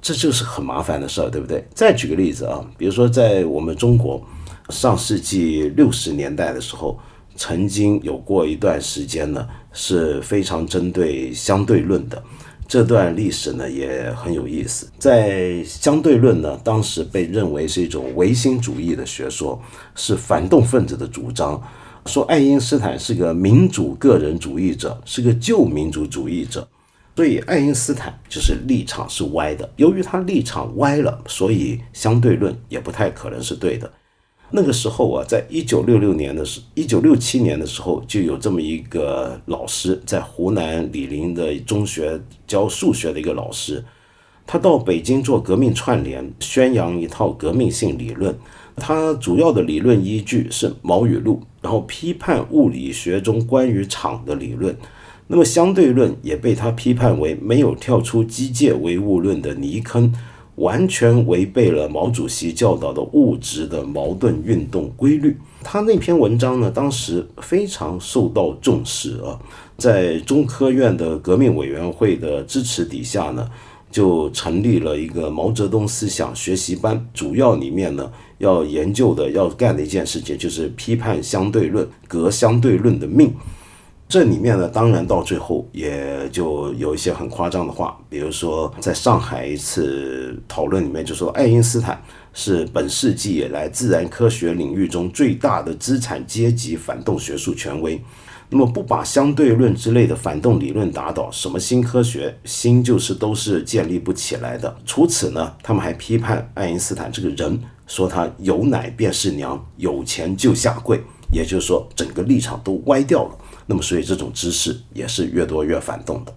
[0.05, 1.67] 这就是很麻烦的事儿，对不对？
[1.75, 4.23] 再举个例子啊，比如说在我们中国
[4.69, 6.99] 上世纪六十年代的时候，
[7.37, 12.23] 曾经有过一段时间呢，是非常针对相对论的。
[12.69, 14.87] 这段历史呢也很有意思。
[14.99, 19.59] 在相对论呢，当时被认为是一种唯心主义的学说，
[19.95, 21.59] 是反动分子的主张，
[22.05, 26.69] 说爱因斯坦是个民主个人主义者，是个旧民主主义者。
[27.17, 33.91] 所以爱因斯坦就是立场是歪的，由于他立场歪了，所以相对论也不太可能是对的。
[34.51, 43.85] 那个时候啊，在一九六六年的时，一九六七年的时候，就有这么一个老师，在湖南醴陵的中学教数学的一个老师，
[44.47, 48.37] 他到北京做革命串联，宣扬一套革命性理论。
[48.77, 54.77] 他主要的理论依据是毛语录，然后批判物理学中关于场的理论。
[55.27, 60.13] 那么相对论也被他批判为没有跳出机械唯物论的泥坑，
[60.57, 65.37] 完全违背了毛主席教导的物质的矛盾运动规律。
[65.63, 69.41] 他那篇文章呢，当时非常受到重视啊，
[69.79, 73.49] 在中科院的革命委员会的支持底下呢，
[73.91, 83.33] 就成立了一个毛泽东思想学习班，主要里面呢要研究的、要干的一件事情就是批判相对论，革相对论的命。
[84.15, 92.01] 这里面呢，当然到最后也就有一些很夸张的话，比如说在上海一次讨论里面就说，爱因斯坦
[92.33, 98.01] 是本世纪以来自然科学领域中最大的资产阶级反动学术权威。
[98.51, 104.77] 那么不把相对论之类的反动理论打倒，什么新科学新就是都是建立不起来的。
[104.87, 111.01] 除此呢，他们还批判爱因斯坦这个人，说他有奶便是娘，有钱就下跪，
[111.33, 113.39] 也就是说整个立场都歪掉了。
[113.67, 116.35] 那么，所以这种知识也是越多越反动的。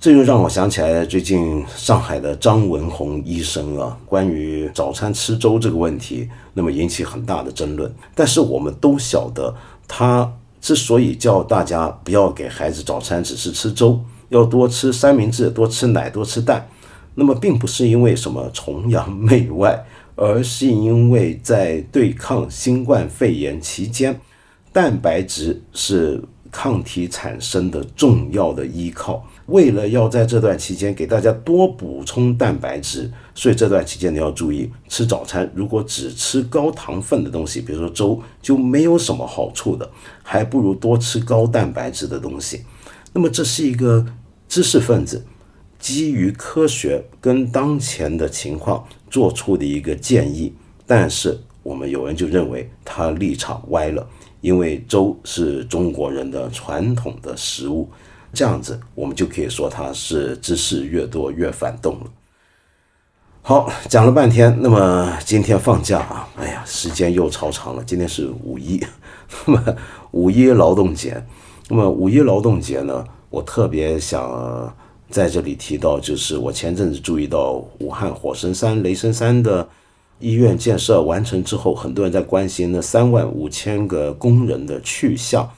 [0.00, 7.94] 这又让我想起来最近上海的张文宏医生啊，关于早餐吃粥这个问题，那么引起很大的争论。
[8.12, 9.54] 但是我们都晓得，
[9.86, 14.00] 他之所以叫大家不要给孩子早餐只是吃粥，
[14.30, 16.66] 要多吃三明治、多吃奶、多吃蛋，
[17.14, 19.84] 那么并不是因为什么崇洋媚外，
[20.16, 24.20] 而是因为在对抗新冠肺炎期间。
[24.72, 29.26] 蛋白质是抗体产生的重要的依靠。
[29.46, 35.50] 为了要在这段期间给大家多补充蛋白质，所以这段期间你要注意吃早餐。
[35.54, 39.90] 如果只吃高糖分的东西，比如说粥，就没有什么好处的，
[40.22, 42.62] 还不如多吃高蛋白质的东西。
[43.12, 44.06] 那么这是一个
[44.48, 45.22] 知识分子
[45.78, 50.54] 基于科学跟当前的情况做出的一个建议，
[50.86, 54.08] 但是我们有人就认为他立场歪了。
[54.42, 57.88] 因为粥是中国人的传统的食物，
[58.34, 62.06] 这样子我们就可以说它是知识越多越反动了。
[63.40, 67.82] 好，讲了半天，那么今天放假啊，哎呀，时间又超长了。
[67.84, 68.84] 今天是五一，
[69.46, 69.76] 那么
[70.10, 71.24] 五一劳动节，
[71.68, 74.76] 那么五一劳动节呢，我特别想
[75.08, 79.68] 在这里提到，就是我前阵子注意到武汉火神山、雷神山的。
[80.22, 85.50] 医院建设完成之后，很多人在关心那三万五千个工人的去向。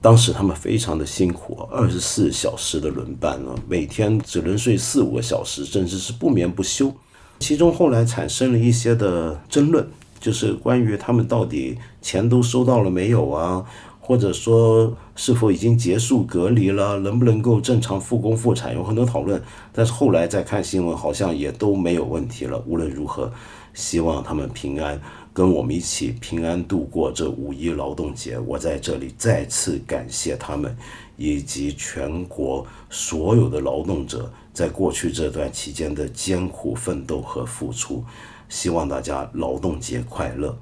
[0.00, 6.92] 当时他们非常的辛苦，二十四小时的轮班啊，每天只能睡四五个小时，甚至是不眠不休。
[7.38, 9.86] 其中后来产生了一些的争论，
[10.18, 13.64] 就是关于他们到底钱都收到了没有啊，
[14.00, 19.40] 或者说是否已经结束隔离了，能不能够正常复工复产，有很多讨论。
[19.72, 22.62] 但是后来再看新闻，好像也都没有问题了。
[22.66, 23.32] 无论如何。
[23.74, 24.98] 希望他们平安，
[25.32, 28.38] 跟我们一起平安度过这五一劳动节。
[28.38, 30.74] 我在这里再次感谢他们，
[31.16, 38.02] 以及全国所有的劳动者在过去这段期间的艰苦奋斗和付出。
[38.48, 40.56] 希望大家劳动节快乐。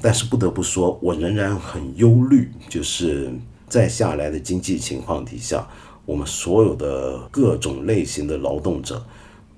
[0.00, 3.32] 但是不得不说，我仍然很忧虑，就是
[3.68, 5.68] 在下来的经济情况底下，
[6.06, 9.04] 我们所有的各种类型的劳动者，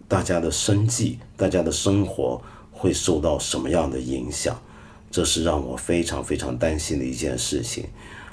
[0.08, 2.42] 大家的生计，大家的生活。
[2.76, 4.54] 会受到什么样的影响？
[5.10, 7.84] 这是让我非常非常担心的一件事情。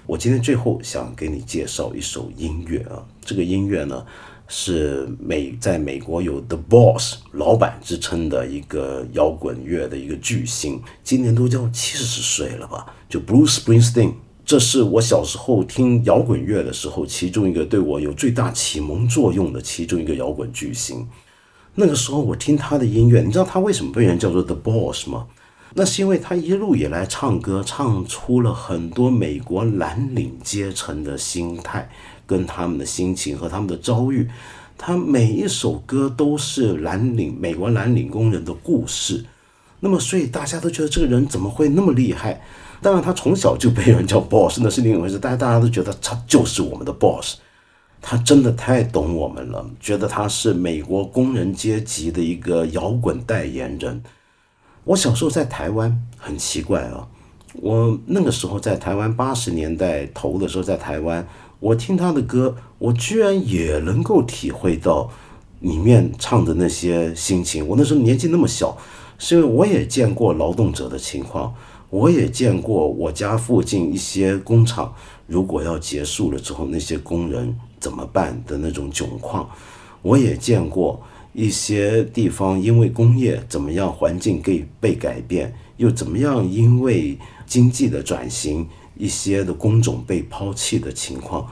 [0.05, 4.05] 我今天最后想给你介绍一首音乐啊，这个音乐呢
[4.49, 12.93] 是美在美国有 The Boss 老板之称的一个摇滚乐的一个巨星，今年都叫七十岁了吧？
[13.07, 21.07] 就 Bruce Springsteen，这是我小时候听摇滚乐的时候，其中一个对我有最大启蒙作用的其中一个摇滚巨星。
[21.75, 25.25] 那个时候我听他的音乐，你知道他为什么被人叫做 The Boss 吗？
[25.73, 31.89] 那是因为他一路以来唱歌，唱出了很多美国蓝领阶层的心态，
[32.27, 34.29] 跟他们的心情和他们的遭遇。
[34.77, 39.25] 他每一首歌都是蓝领美国蓝领工人的故事。
[39.79, 42.41] 那么，所以大家都觉得这个人怎么会那么厉害？
[42.81, 45.17] 当然，他从小就被人叫 Boss，那是另一回事。
[45.19, 47.37] 但大家都觉得他就是我们的 Boss。
[48.05, 54.03] 他真的太懂我们了，觉得他是美国工人阶级的一个摇滚代言人。
[54.83, 57.07] 我小时候在台湾很奇怪啊，
[57.53, 61.25] 我那个时候在台湾八十年代头的时候在台湾，
[61.61, 65.09] 我听他的歌，我居然也能够体会到
[65.61, 67.65] 里面唱的那些心情。
[67.65, 68.77] 我那时候年纪那么小，
[69.17, 71.55] 是因为我也见过劳动者的情况，
[71.93, 74.91] 我也见过我家附近一些工厂，
[75.27, 77.55] 如果要结束了之后，那些工人。
[77.79, 79.49] 怎么办的那种窘况，
[80.01, 88.65] 我也见过一些地方因为工业怎么样，环境给被改变，又怎么样因为经济的转型，
[88.95, 91.45] 一些的工种被抛弃的情况。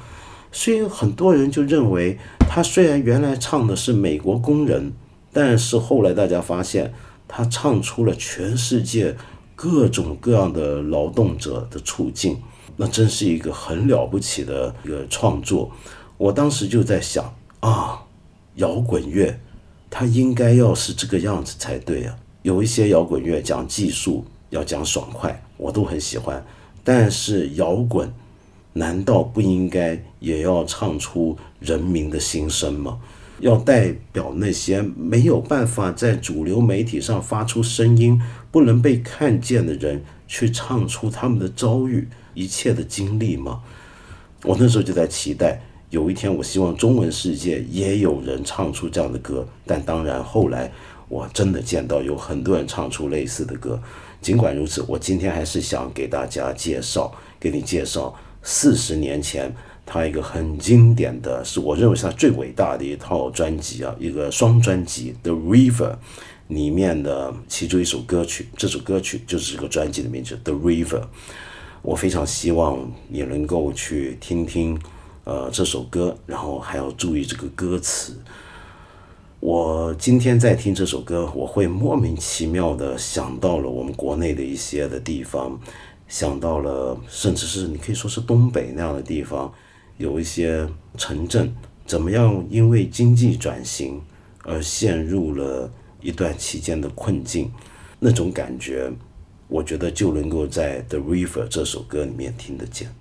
[0.54, 4.94] 所以很多人就认为，他虽然原来唱的是美国工人，
[5.34, 6.94] 但是后来大家发现，
[7.28, 9.18] 他唱出了全世界
[9.62, 12.36] 各种各样的劳动者的处境，
[12.78, 15.72] 那真是一个很了不起的一个创作。
[16.18, 18.02] 我当时就在想啊，
[18.56, 19.40] 摇滚乐
[19.88, 22.18] 它应该要是这个样子才对啊。
[22.42, 26.44] 有一些摇滚乐讲技术，要讲爽快，我都很喜欢，
[26.84, 28.12] 但是摇滚。
[28.74, 32.98] 难道不应该也要唱出人民的心声吗？
[33.42, 38.22] 要代表那些没有办法在主流媒体上发出声音、
[38.52, 43.62] 不能被看见的人，去唱出他们的遭遇、一切的经历吗？
[44.44, 49.48] 我那时候就在期待，有一天，我希望中文世界也有人唱出这样的歌。
[49.66, 50.72] 但当然，后来
[51.08, 53.82] 我真的见到有很多人唱出类似的歌。
[54.22, 58.14] 尽管如此，我今天还是想给大家介绍，给你介绍。
[58.44, 59.54] 四十年前，
[59.86, 65.92] 他一个很经典的是，我认为是他最伟大的一套专辑啊，一个双专辑《The River》
[66.52, 71.02] 里面的其中一首歌曲，这首歌曲就是这个专辑的名字《The River》。
[71.82, 74.78] 我非常希望你能够去听听，
[75.24, 78.20] 呃，这首歌，然后还要注意这个歌词。
[79.40, 85.58] 我今天在听这首歌，我会莫名其妙的想到了我们国内的一些的地方。
[86.10, 89.50] 想到了，甚至是你可以说是东北那样的地方，
[89.98, 92.46] 有一些城镇怎么样？
[92.50, 94.02] 因为经济转型
[94.44, 95.72] 而陷入了
[96.02, 97.52] 一段期间的困境，
[98.00, 98.92] 那种感觉，
[99.48, 102.94] 我觉得就能够在《The River》这首歌里面听得见。